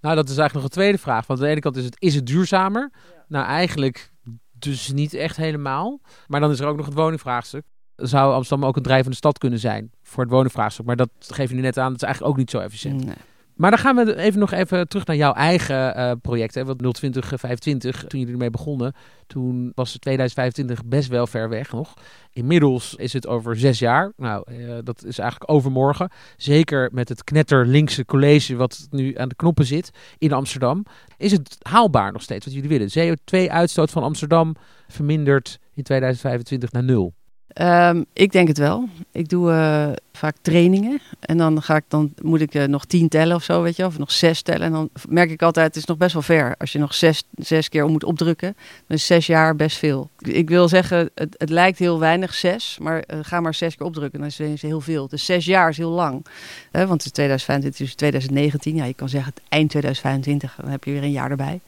[0.00, 1.26] Nou, dat is eigenlijk nog een tweede vraag.
[1.26, 2.90] Want aan de ene kant is het, is het duurzamer?
[2.92, 3.24] Ja.
[3.28, 4.12] Nou, eigenlijk
[4.52, 6.00] dus niet echt helemaal.
[6.26, 7.64] Maar dan is er ook nog het woningvraagstuk.
[7.96, 10.86] Zou Amsterdam ook een drijvende stad kunnen zijn voor het woningvraagstuk?
[10.86, 13.04] Maar dat geef je nu net aan, dat is eigenlijk ook niet zo efficiënt.
[13.04, 13.14] Nee.
[13.58, 16.54] Maar dan gaan we even nog even terug naar jouw eigen uh, project.
[16.54, 18.92] Hè, wat 02025, toen jullie ermee begonnen.
[19.26, 21.94] Toen was 2025 best wel ver weg nog.
[22.32, 24.12] Inmiddels is het over zes jaar.
[24.16, 24.44] Nou,
[24.82, 26.10] dat is eigenlijk overmorgen.
[26.36, 30.84] Zeker met het knetterlinkse college wat nu aan de knoppen zit in Amsterdam.
[31.16, 33.16] Is het haalbaar nog steeds wat jullie willen?
[33.16, 34.54] CO2-uitstoot van Amsterdam
[34.88, 37.14] vermindert in 2025 naar nul.
[37.54, 38.88] Um, ik denk het wel.
[39.12, 41.00] Ik doe uh, vaak trainingen.
[41.20, 43.84] En dan, ga ik, dan moet ik uh, nog tien tellen of zo, weet je.
[43.84, 44.62] Of nog zes tellen.
[44.62, 46.54] En dan merk ik altijd, het is nog best wel ver.
[46.58, 48.56] Als je nog zes, zes keer om moet opdrukken.
[48.86, 50.10] Dan is zes jaar best veel.
[50.18, 52.78] Ik wil zeggen, het, het lijkt heel weinig, zes.
[52.80, 54.18] Maar uh, ga maar zes keer opdrukken.
[54.18, 55.08] Dan is het heel veel.
[55.08, 56.26] Dus zes jaar is heel lang.
[56.70, 58.74] want het is 2025, dus 2019.
[58.74, 60.56] Ja, je kan zeggen het eind 2025.
[60.60, 61.60] Dan heb je weer een jaar erbij.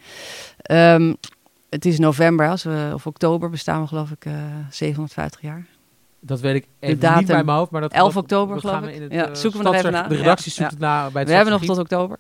[0.71, 1.17] Um,
[1.71, 4.27] het is november, als we, of oktober bestaan we geloof ik
[4.71, 5.67] 750 jaar.
[6.21, 8.83] Dat weet ik even datum, niet bij mijn hoofd, maar dat 11 oktober dat geloof
[8.83, 8.95] ik.
[8.95, 10.09] In het, ja, zoeken we nog even na.
[10.09, 12.19] De redactie zoekt het na bij het We hebben nog tot oktober.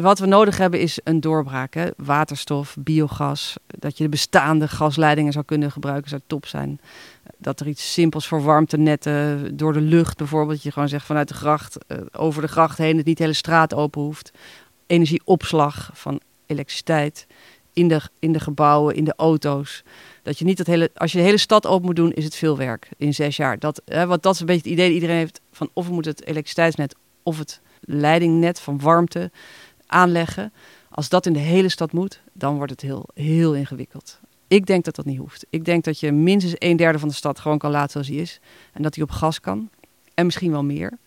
[0.00, 1.74] Wat we nodig hebben is een doorbraak.
[1.74, 1.88] Hè?
[1.96, 3.56] Waterstof, biogas.
[3.66, 6.80] Dat je de bestaande gasleidingen zou kunnen gebruiken, zou top zijn.
[7.38, 10.54] Dat er iets simpels voor warmtenetten door de lucht bijvoorbeeld.
[10.54, 13.22] Dat je gewoon zegt vanuit de gracht, uh, over de gracht heen, dat niet de
[13.22, 14.30] hele straat open hoeft.
[14.86, 17.26] Energieopslag van elektriciteit
[17.72, 19.82] in de, in de gebouwen, in de auto's.
[20.22, 22.34] Dat je niet dat hele, als je de hele stad open moet doen, is het
[22.34, 23.58] veel werk in zes jaar.
[23.58, 25.92] Dat, hè, want dat is een beetje het idee dat iedereen heeft van of we
[25.92, 29.30] moeten het elektriciteitsnet of het leidingnet van warmte
[29.86, 30.52] aanleggen.
[30.90, 34.20] Als dat in de hele stad moet, dan wordt het heel, heel ingewikkeld.
[34.48, 35.46] Ik denk dat dat niet hoeft.
[35.50, 38.16] Ik denk dat je minstens een derde van de stad gewoon kan laten zoals hij
[38.16, 38.40] is.
[38.72, 39.68] En dat hij op gas kan.
[40.14, 40.98] En misschien wel meer.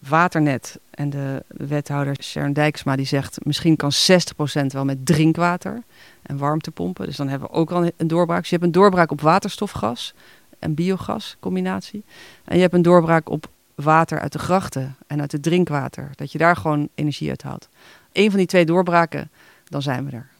[0.00, 3.44] Waternet en de wethouder Sharon Dijksma die zegt...
[3.44, 5.82] misschien kan 60% wel met drinkwater
[6.22, 7.06] en warmtepompen.
[7.06, 8.40] Dus dan hebben we ook al een doorbraak.
[8.40, 10.14] Dus je hebt een doorbraak op waterstofgas
[10.58, 12.04] en biogas combinatie.
[12.44, 16.10] En je hebt een doorbraak op water uit de grachten en uit het drinkwater.
[16.14, 17.68] Dat je daar gewoon energie uit haalt.
[18.12, 19.30] Eén van die twee doorbraken,
[19.64, 20.31] dan zijn we er.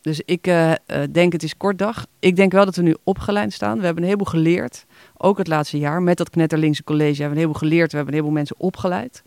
[0.00, 0.72] Dus ik uh,
[1.10, 2.06] denk het is kort dag.
[2.18, 3.78] Ik denk wel dat we nu opgeleid staan.
[3.78, 4.86] We hebben een heleboel geleerd.
[5.16, 6.02] Ook het laatste jaar.
[6.02, 7.90] Met dat knetterlinkse college hebben we een heleboel geleerd.
[7.90, 9.22] We hebben een heleboel mensen opgeleid.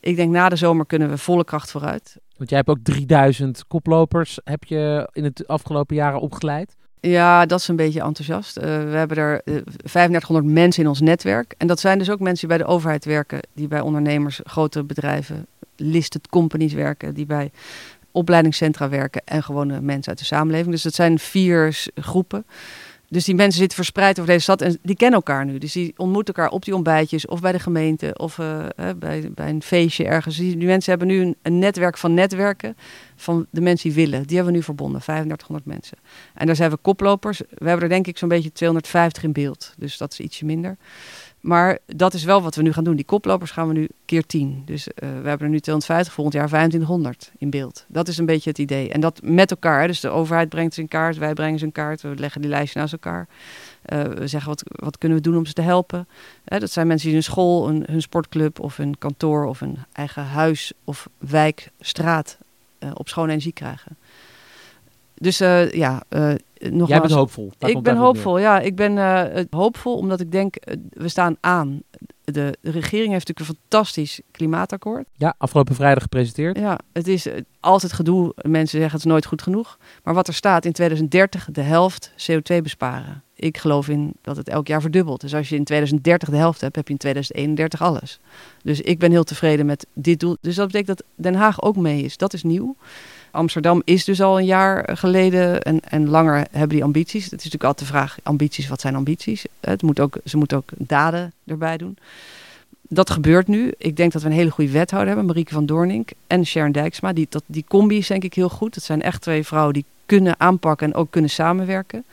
[0.00, 2.16] Ik denk na de zomer kunnen we volle kracht vooruit.
[2.36, 6.76] Want jij hebt ook 3000 koplopers heb je in het afgelopen jaren opgeleid.
[7.00, 8.56] Ja, dat is een beetje enthousiast.
[8.56, 11.54] Uh, we hebben er uh, 3500 mensen in ons netwerk.
[11.58, 14.84] En dat zijn dus ook mensen die bij de overheid werken, die bij ondernemers, grote
[14.84, 17.50] bedrijven, listed companies werken, die bij
[18.12, 20.70] opleidingscentra werken en gewone mensen uit de samenleving.
[20.70, 22.44] Dus dat zijn vier groepen.
[23.12, 25.58] Dus die mensen zitten verspreid over deze stad en die kennen elkaar nu.
[25.58, 28.64] Dus die ontmoeten elkaar op die ontbijtjes of bij de gemeente of uh,
[28.96, 30.36] bij, bij een feestje ergens.
[30.36, 32.76] Die, mensen hebben nu een, netwerk van netwerken
[33.16, 34.26] van de mensen die willen.
[34.26, 35.98] Die hebben we nu verbonden, 3500 mensen.
[36.34, 37.38] En daar zijn we koplopers.
[37.38, 39.74] We hebben er denk ik zo'n beetje 250 in beeld.
[39.76, 40.76] Dus dat is ietsje minder.
[41.42, 42.96] Maar dat is wel wat we nu gaan doen.
[42.96, 44.62] Die koplopers gaan we nu keer 10.
[44.64, 47.84] Dus uh, we hebben er nu 250, volgend jaar 2500 in beeld.
[47.88, 48.90] Dat is een beetje het idee.
[48.90, 49.86] En dat met elkaar.
[49.86, 52.00] Dus de overheid brengt zijn kaart, wij brengen zijn kaart.
[52.00, 53.28] We leggen die lijstje naast elkaar.
[53.92, 56.08] Uh, we zeggen wat, wat kunnen we doen om ze te helpen.
[56.48, 59.78] Uh, dat zijn mensen die hun school, een, hun sportclub of hun kantoor of hun
[59.92, 62.38] eigen huis of wijk, straat
[62.94, 63.96] op schone energie krijgen.
[65.14, 65.38] Dus
[65.72, 66.02] ja,
[66.70, 67.52] nogmaals, Jij bent hoopvol.
[67.58, 68.60] ik ben hoopvol, ja.
[68.60, 70.56] Ik ben uh, hoopvol omdat ik denk,
[70.90, 71.82] we staan aan.
[72.24, 75.06] De, de, regering heeft natuurlijk een fantastisch klimaatakkoord.
[75.16, 76.58] Ja, afgelopen vrijdag gepresenteerd.
[76.58, 77.26] Ja, het is
[77.60, 78.34] altijd gedoe.
[78.36, 79.78] Mensen zeggen het is nooit goed genoeg.
[80.04, 83.22] Maar wat er staat in 2030 de helft CO2 besparen.
[83.34, 85.20] Ik geloof in dat het elk jaar verdubbelt.
[85.20, 88.20] Dus als je in 2030 de helft hebt, heb je in 2031 alles.
[88.62, 90.36] Dus ik ben heel tevreden met dit doel.
[90.40, 92.16] Dus dat betekent dat Den Haag ook mee is.
[92.16, 92.76] Dat is nieuw.
[93.32, 97.24] Amsterdam is dus al een jaar geleden en, en langer hebben die ambities.
[97.24, 99.44] Het is natuurlijk altijd de vraag, ambities, wat zijn ambities?
[99.60, 101.98] Het moet ook, ze moeten ook daden erbij doen.
[102.88, 103.72] Dat gebeurt nu.
[103.78, 107.12] Ik denk dat we een hele goede wethouder hebben, Marieke van Doornink en Sharon Dijksma.
[107.12, 108.74] Die, dat, die combi is denk ik heel goed.
[108.74, 112.04] Het zijn echt twee vrouwen die kunnen aanpakken en ook kunnen samenwerken.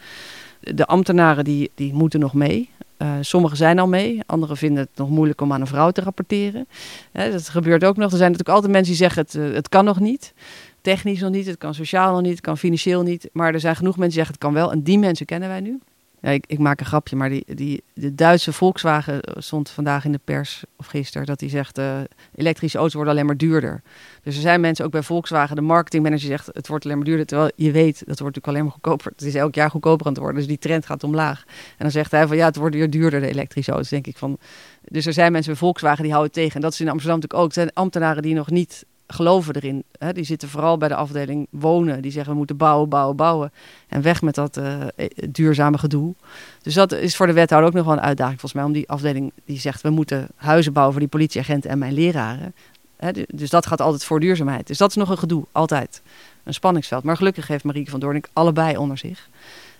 [0.59, 2.69] De ambtenaren die, die moeten nog mee.
[2.97, 6.01] Uh, sommigen zijn al mee, anderen vinden het nog moeilijk om aan een vrouw te
[6.01, 6.67] rapporteren.
[7.11, 8.11] dat gebeurt ook nog.
[8.11, 10.33] Er zijn natuurlijk altijd mensen die zeggen het, uh, het kan nog niet
[10.81, 13.29] technisch nog niet, het kan sociaal nog niet, het kan financieel niet.
[13.33, 14.71] Maar er zijn genoeg mensen die zeggen het kan wel.
[14.71, 15.79] En die mensen kennen wij nu.
[16.21, 20.11] Ja, ik, ik maak een grapje, maar die, die, de Duitse Volkswagen stond vandaag in
[20.11, 21.99] de pers, of gisteren, dat hij zegt, uh,
[22.35, 23.81] elektrische auto's worden alleen maar duurder.
[24.23, 27.25] Dus er zijn mensen ook bij Volkswagen, de marketingmanager zegt, het wordt alleen maar duurder.
[27.25, 29.11] Terwijl je weet, dat wordt natuurlijk alleen maar goedkoper.
[29.11, 31.43] Het is elk jaar goedkoper aan het worden, dus die trend gaat omlaag.
[31.47, 34.17] En dan zegt hij van, ja, het wordt weer duurder, de elektrische auto's, denk ik
[34.17, 34.37] van.
[34.83, 36.55] Dus er zijn mensen bij Volkswagen die houden tegen.
[36.55, 37.55] En dat is in Amsterdam natuurlijk ook.
[37.55, 39.83] Het zijn ambtenaren die nog niet geloven erin.
[39.97, 40.13] Hè?
[40.13, 42.01] Die zitten vooral bij de afdeling wonen.
[42.01, 43.51] Die zeggen we moeten bouwen, bouwen, bouwen.
[43.87, 44.83] En weg met dat uh,
[45.29, 46.13] duurzame gedoe.
[46.61, 48.69] Dus dat is voor de wethouder ook nog wel een uitdaging volgens mij.
[48.69, 52.53] Om die afdeling die zegt we moeten huizen bouwen voor die politieagenten en mijn leraren.
[52.97, 53.11] Hè?
[53.27, 54.67] Dus dat gaat altijd voor duurzaamheid.
[54.67, 56.01] Dus dat is nog een gedoe, altijd.
[56.43, 57.03] Een spanningsveld.
[57.03, 59.29] Maar gelukkig heeft Marieke van Doornik allebei onder zich.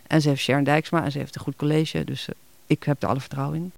[0.08, 2.04] En ze heeft Sharon Dijksma en ze heeft een goed college.
[2.04, 2.36] Dus uh,
[2.68, 3.72] ik heb er alle vertrouwen in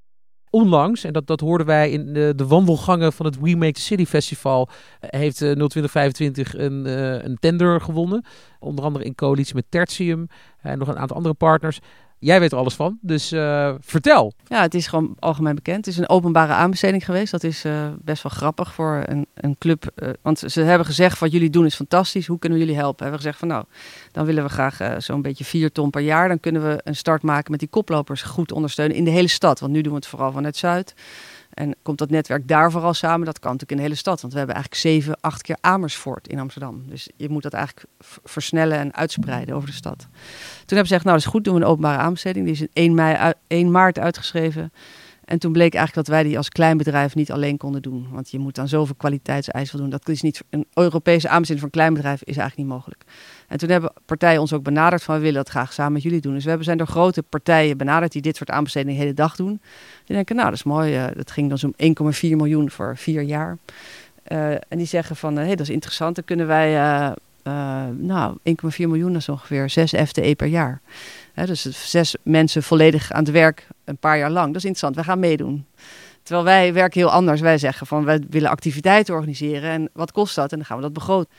[0.52, 4.06] onlangs, en dat, dat hoorden wij in de, de wandelgangen van het We Make City
[4.06, 4.68] Festival,
[5.00, 8.24] eh, heeft uh, 02025 een, uh, een tender gewonnen.
[8.60, 10.26] Onder andere in coalitie met Tertium
[10.60, 11.80] en nog een aantal andere partners.
[12.22, 14.32] Jij weet er alles van, dus uh, vertel.
[14.46, 15.76] Ja, het is gewoon algemeen bekend.
[15.76, 17.30] Het is een openbare aanbesteding geweest.
[17.30, 19.90] Dat is uh, best wel grappig voor een, een club.
[19.96, 22.26] Uh, want ze hebben gezegd, wat jullie doen is fantastisch.
[22.26, 22.96] Hoe kunnen we jullie helpen?
[22.96, 23.64] We hebben gezegd van nou,
[24.12, 26.28] dan willen we graag zo'n beetje vier ton per jaar.
[26.28, 29.60] Dan kunnen we een start maken met die koplopers goed ondersteunen in de hele stad.
[29.60, 30.94] Want nu doen we het vooral vanuit Zuid.
[31.54, 33.26] En komt dat netwerk daar vooral samen?
[33.26, 34.20] Dat kan natuurlijk in de hele stad.
[34.20, 36.82] Want we hebben eigenlijk zeven, acht keer Amersfoort in Amsterdam.
[36.86, 37.86] Dus je moet dat eigenlijk
[38.24, 39.98] versnellen en uitspreiden over de stad.
[39.98, 40.08] Toen
[40.56, 42.44] hebben ze gezegd, nou dat is goed, doen we een openbare aanbesteding.
[42.44, 44.72] Die is in 1, mei, 1 maart uitgeschreven.
[45.32, 48.06] En toen bleek eigenlijk dat wij die als klein bedrijf niet alleen konden doen.
[48.10, 49.90] Want je moet dan zoveel kwaliteitseisen doen.
[49.90, 53.04] Dat is niet, een Europese aanbesteding een klein bedrijf is eigenlijk niet mogelijk.
[53.48, 56.20] En toen hebben partijen ons ook benaderd van we willen dat graag samen met jullie
[56.20, 56.32] doen.
[56.32, 59.36] Dus we hebben, zijn door grote partijen benaderd die dit soort aanbestedingen de hele dag
[59.36, 59.60] doen.
[60.04, 61.74] Die denken, nou dat is mooi, uh, dat ging dan zo'n
[62.22, 63.58] 1,4 miljoen voor vier jaar.
[64.28, 66.72] Uh, en die zeggen van, hé uh, hey, dat is interessant, dan kunnen wij,
[67.98, 70.80] nou 1,4 miljoen, is ongeveer 6 FTE per jaar.
[71.34, 74.46] Dus zes mensen volledig aan het werk een paar jaar lang.
[74.46, 75.66] Dat is interessant, wij gaan meedoen.
[76.22, 77.40] Terwijl wij werken heel anders.
[77.40, 80.52] Wij zeggen van, wij willen activiteiten organiseren en wat kost dat?
[80.52, 81.30] En dan gaan we dat begroten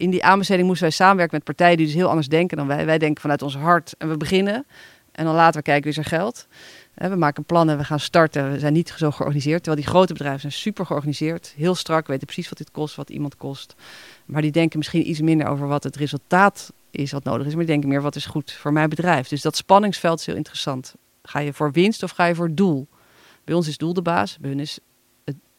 [0.00, 2.86] in die aanbesteding moesten wij samenwerken met partijen die dus heel anders denken dan wij.
[2.86, 4.66] Wij denken vanuit ons hart en we beginnen.
[5.12, 6.46] En dan later kijken, is er geld?
[6.94, 8.52] We maken plannen, we gaan starten.
[8.52, 9.62] We zijn niet zo georganiseerd.
[9.62, 11.54] Terwijl die grote bedrijven zijn super georganiseerd.
[11.56, 13.74] Heel strak, weten precies wat dit kost, wat iemand kost.
[14.24, 17.54] Maar die denken misschien iets minder over wat het resultaat is wat nodig is.
[17.54, 19.28] Maar die denken meer wat is goed voor mijn bedrijf.
[19.28, 20.94] Dus dat spanningsveld is heel interessant.
[21.22, 22.88] Ga je voor winst of ga je voor doel?
[23.44, 24.38] Bij ons is doel de baas.
[24.40, 24.78] Bij hun is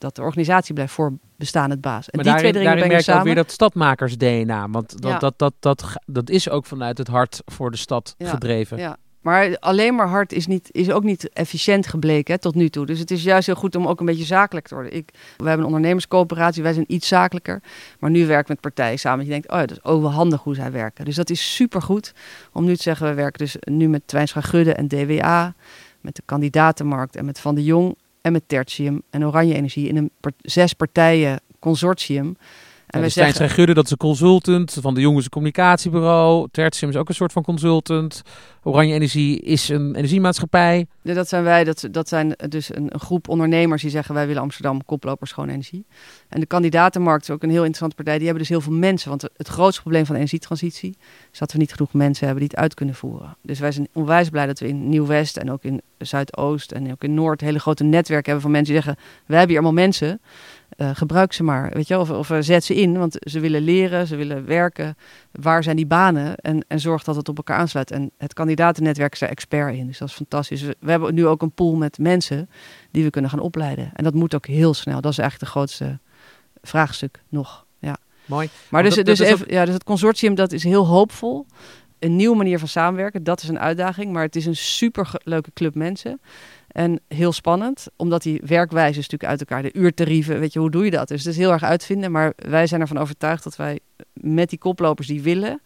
[0.02, 2.10] dat de organisatie blijft voorbestaan het baas.
[2.10, 4.70] En maar die daarin, twee dingen merk je ook weer dat stadmakers DNA.
[4.70, 8.78] Want dat, dat, dat, dat, dat, is ook vanuit het hart voor de stad gedreven.
[8.78, 8.98] Ja.
[9.22, 12.86] Maar alleen maar hard is, niet, is ook niet efficiënt gebleken hè, tot nu toe.
[12.86, 14.96] Dus het is juist heel goed om ook een beetje zakelijk te worden.
[14.96, 17.62] Ik, we hebben een ondernemerscoöperatie, wij zijn iets zakelijker.
[18.00, 19.18] Maar nu werken met partijen samen.
[19.18, 21.06] Dat je denkt, oh dat is ook wel handig hoe zij werken.
[21.06, 22.14] Dus dat is supergoed
[22.52, 25.54] om nu te zeggen, we werken dus nu met Twijnstra Gudde en DWA.
[26.02, 29.98] Met de kandidatenmarkt en met Van de Jong en met Tertium en Oranje Energie in
[29.98, 32.38] een zes partijen consortium.
[32.92, 33.50] En ja, wij zeggen...
[33.50, 34.78] Gudde, dat is een consultant.
[34.82, 36.48] Van de Jongens communicatiebureau.
[36.52, 38.22] Tertium is ook een soort van consultant.
[38.64, 40.86] Oranje Energie is een energiemaatschappij.
[41.02, 41.64] Ja, dat zijn wij.
[41.64, 44.16] Dat, dat zijn dus een, een, groep ondernemers die zeggen...
[44.16, 45.86] wij willen Amsterdam koploper schoon energie.
[46.30, 48.16] En de kandidatenmarkt is ook een heel interessante partij.
[48.16, 49.10] Die hebben dus heel veel mensen.
[49.10, 50.98] Want het grootste probleem van de energietransitie...
[51.32, 53.38] is dat we niet genoeg mensen hebben die het uit kunnen voeren.
[53.42, 55.38] Dus wij zijn onwijs blij dat we in Nieuw-West...
[55.38, 57.42] en ook in Zuidoost en ook in Noord...
[57.42, 59.04] hele grote netwerken hebben van mensen die zeggen...
[59.26, 60.22] wij hebben hier allemaal mensen...
[60.82, 64.08] Uh, gebruik ze maar, weet je, of, of zet ze in, want ze willen leren,
[64.08, 64.98] ze willen werken.
[65.32, 66.36] Waar zijn die banen?
[66.36, 67.92] En, en zorg dat het op elkaar aansluit.
[67.92, 70.62] En het kandidatennetwerk is daar expert in, dus dat is fantastisch.
[70.62, 72.50] We, hebben nu ook een pool met mensen
[72.92, 73.92] die we kunnen gaan opleiden.
[73.94, 75.02] En dat moet ook heel snel.
[75.02, 76.00] Dat is eigenlijk de grootste
[76.62, 77.66] vraagstuk nog.
[77.80, 77.98] Ja.
[78.26, 78.50] Mooi.
[78.70, 81.46] Maar dus, dus, even, ja, dus het consortium dat is heel hoopvol.
[82.00, 84.14] Een nieuwe manier van samenwerken, dat is een uitdaging.
[84.14, 86.22] Maar het is een super leuke club mensen.
[86.72, 89.62] En heel spannend, omdat die werkwijze is natuurlijk uit elkaar.
[89.62, 91.08] De uurtarieven, weet je, hoe doe je dat?
[91.08, 92.12] Dus het is heel erg uitvinden.
[92.12, 93.80] Maar wij zijn ervan overtuigd dat wij
[94.14, 95.62] met die koplopers die willen...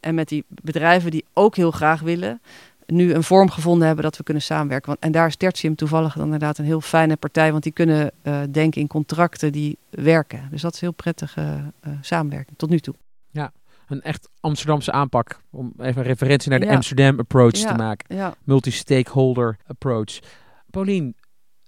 [0.00, 2.40] en met die bedrijven die ook heel graag willen...
[2.86, 4.88] nu een vorm gevonden hebben dat we kunnen samenwerken.
[4.88, 7.50] Want, en daar is Tertium toevallig dan inderdaad een heel fijne partij...
[7.50, 10.48] want die kunnen uh, denken in contracten die werken.
[10.50, 12.94] Dus dat is heel prettige uh, samenwerking tot nu toe.
[13.30, 13.52] Ja,
[13.88, 15.40] een echt Amsterdamse aanpak.
[15.50, 18.16] Om even een referentie naar de Amsterdam approach te maken.
[18.16, 18.34] Ja.
[18.44, 20.18] Multi-stakeholder approach.
[20.70, 21.14] Paulien,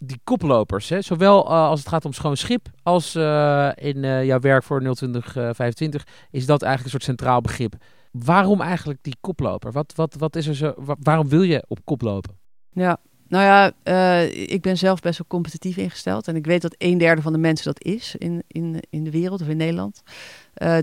[0.04, 4.24] die koplopers, hè, zowel uh, als het gaat om schoon schip als uh, in uh,
[4.24, 7.74] jouw werk voor 02025, is dat eigenlijk een soort centraal begrip.
[8.10, 9.72] Waarom eigenlijk die koploper?
[9.72, 12.38] Wat, wat, wat is er zo, waarom wil je op kop lopen?
[12.70, 13.44] Ja, nou
[13.84, 16.28] ja, ik ben zelf best wel competitief ingesteld.
[16.28, 19.10] En ik weet dat een derde van de mensen dat is in, in, in de
[19.10, 20.02] wereld of in Nederland.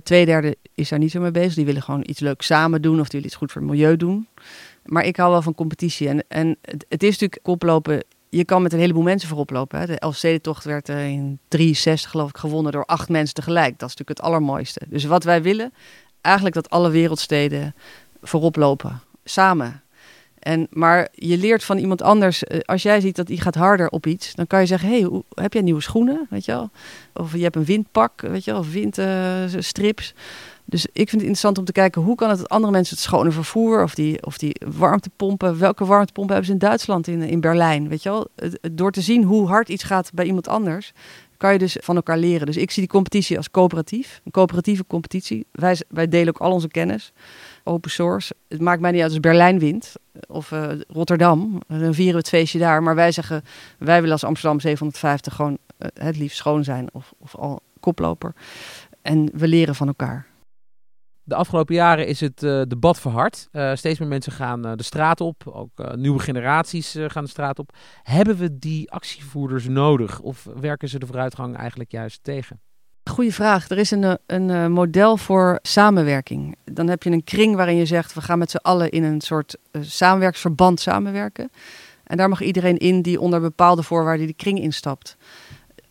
[0.04, 1.54] twee derde is daar niet zo mee bezig.
[1.54, 3.96] Die willen gewoon iets leuks samen doen of die willen iets goed voor het milieu
[3.98, 4.28] doen.
[4.90, 6.08] Maar ik hou wel van competitie.
[6.08, 8.04] En, en het, is natuurlijk koplopen.
[8.30, 9.80] Je kan met een heleboel mensen voorop lopen.
[9.80, 9.86] Hè.
[9.86, 13.80] De Elfstedentocht werd uh, in 63 geloof ik gewonnen door acht mensen tegelijk.
[13.80, 14.82] Dat is natuurlijk het allermooiste.
[14.88, 15.74] Dus wat wij willen,
[16.22, 17.76] eigenlijk dat alle wereldsteden
[18.22, 19.02] voorop lopen.
[19.24, 19.84] Samen.
[20.40, 22.44] En, maar je leert van iemand anders.
[22.44, 25.22] Eh, als jij ziet dat die gaat harder op iets, dan kan je zeggen: hey,
[25.30, 26.28] heb jij nieuwe schoenen?
[26.30, 26.70] Weet je wel?
[27.14, 30.14] Of je hebt een windpak, weet je wel, of windstrips.
[30.16, 30.22] Uh,
[30.70, 33.32] dus ik vind het interessant om te kijken hoe kan het andere mensen het schone
[33.32, 37.88] vervoer of die, of die warmtepompen, welke warmtepompen hebben ze in Duitsland, in, in Berlijn,
[37.88, 38.28] weet je wel?
[38.72, 40.94] Door te zien hoe hard iets gaat bij iemand anders,
[41.38, 42.46] kan je dus van elkaar leren.
[42.46, 45.46] Dus ik zie die competitie als coöperatief, een coöperatieve competitie.
[45.52, 47.12] Wij, wij delen ook al onze kennis,
[47.64, 48.34] open source.
[48.48, 49.94] Het maakt mij niet uit als Berlijn wint
[50.28, 52.84] of uh, Rotterdam, dan vieren we het feestje daar.
[52.84, 53.44] Maar wij zeggen,
[53.78, 58.34] wij willen als Amsterdam 750 gewoon uh, het liefst schoon zijn of, of al koploper.
[59.02, 60.29] En we leren van elkaar.
[61.30, 63.48] De afgelopen jaren is het uh, debat verhard.
[63.52, 65.48] Uh, steeds meer mensen gaan uh, de straat op.
[65.48, 67.76] Ook nieuwe generaties gaan de straat op.
[68.04, 70.20] Hebben we die actievoerders nodig?
[70.20, 72.60] Of werken ze de vooruitgang eigenlijk juist tegen?
[73.10, 73.70] Goeie vraag.
[73.70, 76.56] Er is een, een model voor samenwerking.
[76.64, 79.22] Dan heb je een kring waarin je zegt: we gaan met z'n allen in een
[79.22, 81.52] soort samenwerksverband samenwerken.
[82.04, 85.18] En daar mag iedereen in die onder bepaalde voorwaarden die kring instapt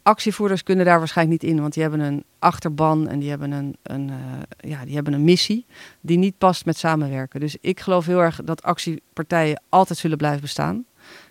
[0.08, 3.76] actievoerders kunnen daar waarschijnlijk niet in, want die hebben een achterban en die hebben een,
[3.82, 4.14] een, uh,
[4.70, 5.66] ja, die hebben een missie
[6.00, 7.40] die niet past met samenwerken.
[7.40, 10.84] Dus ik geloof heel erg dat actiepartijen altijd zullen blijven bestaan.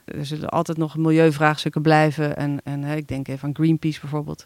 [0.06, 2.38] Er zullen altijd nog milieuvraagstukken blijven.
[2.38, 4.46] En, en ik denk even aan Greenpeace bijvoorbeeld.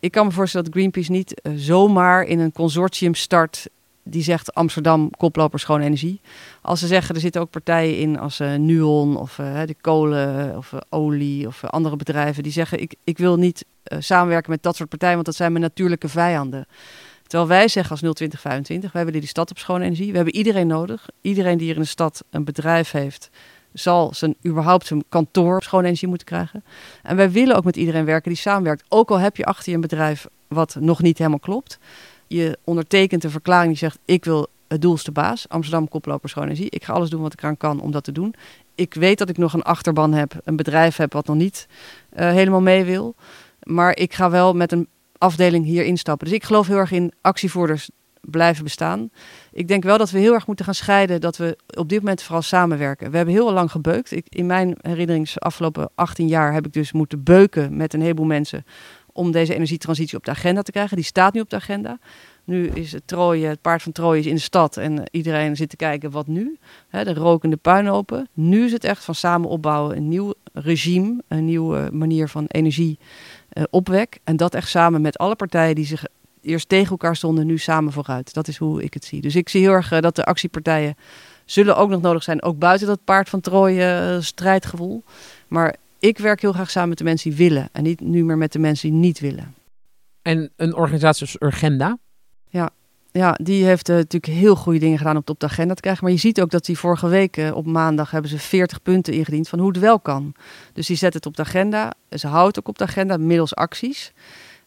[0.00, 3.68] Ik kan me voorstellen dat Greenpeace niet uh, zomaar in een consortium start
[4.10, 6.20] die zegt Amsterdam koploper schone energie.
[6.62, 10.56] Als ze zeggen er zitten ook partijen in als uh, Nuon of uh, de kolen
[10.56, 13.64] of uh, olie of andere bedrijven die zeggen ik, ik wil niet
[13.98, 16.66] samenwerken met dat soort partijen, want dat zijn mijn natuurlijke vijanden.
[17.30, 20.10] Terwijl wij zeggen als 02025, wij willen die stad op schone energie.
[20.10, 21.08] We hebben iedereen nodig.
[21.20, 23.30] Iedereen die hier in de stad een bedrijf heeft,
[23.72, 26.64] zal zijn, überhaupt zijn kantoor op schone energie moeten krijgen.
[27.02, 28.84] En wij willen ook met iedereen werken die samenwerkt.
[28.88, 31.78] Ook al heb je achter je een bedrijf wat nog niet helemaal klopt
[32.34, 36.70] je ondertekent een verklaring die zegt: Ik wil het doelste baas, Amsterdam koploper schoon energie.
[36.70, 38.34] Ik ga alles doen wat ik aan kan om dat te doen.
[38.74, 41.66] Ik weet dat ik nog een achterban heb, een bedrijf heb wat nog niet
[42.12, 43.14] uh, helemaal mee wil.
[43.62, 44.88] Maar ik ga wel met een
[45.18, 46.26] afdeling hier instappen.
[46.26, 47.90] Dus ik geloof heel erg in actievoerders
[48.20, 49.10] blijven bestaan.
[49.52, 52.22] Ik denk wel dat we heel erg moeten gaan scheiden dat we op dit moment
[52.22, 53.10] vooral samenwerken.
[53.10, 54.14] We hebben heel lang gebeukt.
[54.28, 58.26] In mijn herinnering, de afgelopen 18 jaar, heb ik dus moeten beuken met een heleboel
[58.26, 58.64] mensen
[59.12, 60.96] om deze energietransitie op de agenda te krijgen.
[60.96, 61.98] Die staat nu op de agenda.
[62.44, 65.76] Nu is het Troje, het paard van Troje in de stad en iedereen zit te
[65.76, 66.58] kijken wat nu.
[66.90, 68.28] de rokende puinhopen.
[68.32, 72.98] Nu is het echt van samen opbouwen een nieuw regime, een nieuwe manier van energie
[73.52, 74.18] uh, opwek.
[74.24, 76.04] En dat echt samen met alle partijen die zich
[76.42, 78.34] eerst tegen elkaar stonden, nu samen vooruit.
[78.34, 79.20] Dat is hoe ik het zie.
[79.20, 80.96] Dus ik zie heel erg uh, dat de actiepartijen
[81.44, 85.04] zullen ook nog nodig zijn, ook buiten dat paard van Troje uh, strijdgevoel.
[85.48, 88.38] Maar ik werk heel graag samen met de mensen die willen en niet nu meer
[88.38, 89.54] met de mensen die niet willen.
[90.22, 91.98] En een organisatie als Urgenda?
[92.48, 92.70] Ja,
[93.12, 95.80] ja die heeft uh, natuurlijk heel goede dingen gedaan om het op de agenda te
[95.80, 96.04] krijgen.
[96.04, 99.12] Maar je ziet ook dat die vorige week uh, op maandag hebben ze 40 punten
[99.12, 100.34] ingediend van hoe het wel kan.
[100.72, 101.94] Dus die zet het op de agenda.
[102.10, 104.12] Ze houdt ook op de agenda middels acties.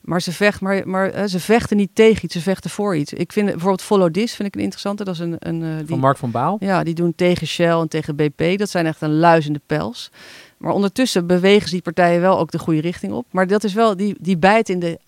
[0.01, 3.13] Maar ze, vecht, maar, maar uh, ze vechten niet tegen iets, ze vechten voor iets.
[3.13, 5.03] Ik vind bijvoorbeeld Follow This vind ik een interessante.
[5.03, 6.57] Dat is een, een die, van Mark van Baal.
[6.59, 8.57] Ja, die doen tegen Shell en tegen BP.
[8.57, 10.11] Dat zijn echt een luizende pels.
[10.63, 13.25] Maar ondertussen bewegen ze die partijen wel ook de goede richting op.
[13.31, 14.99] Maar dat is wel, die, die bijt in de,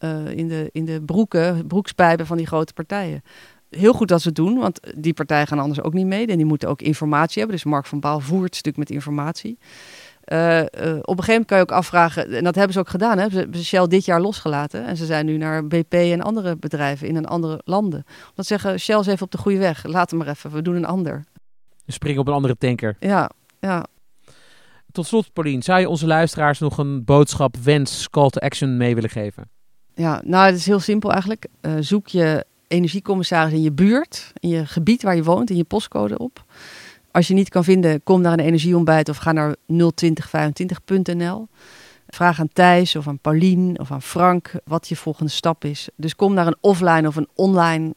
[0.00, 3.22] uh, in de, in de broeken, broekspijpen van die grote partijen.
[3.70, 6.26] Heel goed dat ze het doen, want die partijen gaan anders ook niet mee.
[6.26, 7.56] En die moeten ook informatie hebben.
[7.56, 9.58] Dus Mark van Baal voert een stuk met informatie.
[10.32, 12.88] Uh, uh, op een gegeven moment kan je ook afvragen, en dat hebben ze ook
[12.88, 13.30] gedaan, hè?
[13.30, 14.86] ze hebben Shell dit jaar losgelaten.
[14.86, 18.04] En ze zijn nu naar BP en andere bedrijven in een andere landen.
[18.28, 20.76] Omdat zeggen, Shell is even op de goede weg, laat hem maar even, we doen
[20.76, 21.24] een ander.
[21.86, 22.96] Spring op een andere tanker.
[23.00, 23.86] Ja, ja.
[24.94, 28.94] Tot slot, Paulien, zou je onze luisteraars nog een boodschap, wens, call to action mee
[28.94, 29.48] willen geven?
[29.94, 31.46] Ja, nou, het is heel simpel eigenlijk.
[31.60, 35.64] Uh, zoek je energiecommissaris in je buurt, in je gebied waar je woont, in je
[35.64, 36.44] postcode op.
[37.10, 41.48] Als je niet kan vinden, kom naar een energieontbijt of ga naar 02025.nl.
[42.06, 45.88] Vraag aan Thijs of aan Paulien of aan Frank wat je volgende stap is.
[45.96, 47.94] Dus kom naar een offline of een online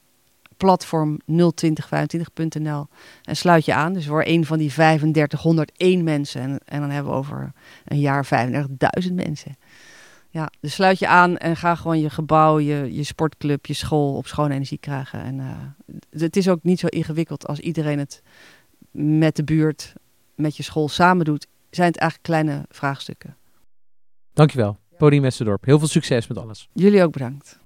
[0.57, 2.87] platform 02025.nl
[3.23, 3.93] en sluit je aan.
[3.93, 6.41] Dus voor een van die 3501 mensen.
[6.41, 7.51] En, en dan hebben we over
[7.85, 8.25] een jaar
[9.05, 9.57] 35.000 mensen.
[10.29, 14.15] Ja, dus sluit je aan en ga gewoon je gebouw, je, je sportclub, je school
[14.15, 15.23] op schone energie krijgen.
[15.23, 15.51] En uh,
[16.21, 18.21] het is ook niet zo ingewikkeld als iedereen het
[18.91, 19.93] met de buurt,
[20.35, 21.47] met je school samen doet.
[21.69, 23.35] Zijn het eigenlijk kleine vraagstukken.
[24.33, 25.65] Dankjewel, Podium Westerdorp.
[25.65, 26.69] Heel veel succes met alles.
[26.73, 27.59] Jullie ook bedankt.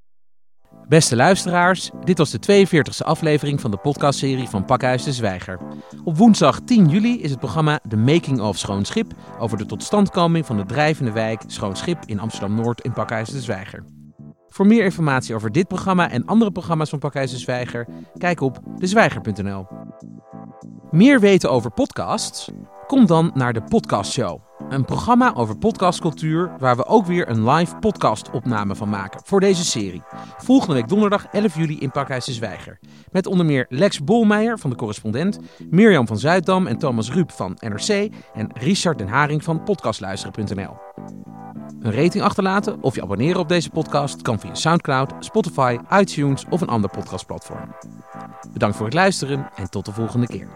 [0.91, 5.59] Beste luisteraars, dit was de 42e aflevering van de podcastserie van Pakhuis de Zwijger.
[6.03, 10.45] Op woensdag 10 juli is het programma The Making of Schoon Schip over de totstandkoming
[10.45, 13.83] van de drijvende wijk Schoon Schip in Amsterdam-Noord in Pakhuis de Zwijger.
[14.47, 18.59] Voor meer informatie over dit programma en andere programma's van Pakhuis de Zwijger, kijk op
[18.77, 19.67] dezwijger.nl.
[20.91, 22.49] Meer weten over podcasts?
[22.87, 24.39] Kom dan naar de Podcast Show.
[24.69, 29.65] Een programma over podcastcultuur waar we ook weer een live podcastopname van maken voor deze
[29.65, 30.03] serie.
[30.37, 32.79] Volgende week donderdag 11 juli in Pakhuis de Zwijger.
[33.11, 35.39] Met onder meer Lex Bolmeijer van de correspondent,
[35.69, 40.77] Mirjam van Zuiddam en Thomas Ruip van NRC en Richard den Haring van podcastluisteren.nl.
[41.81, 46.61] Een rating achterlaten of je abonneren op deze podcast kan via SoundCloud, Spotify, iTunes of
[46.61, 47.75] een ander podcastplatform.
[48.53, 50.47] Bedankt voor het luisteren en tot de volgende keer.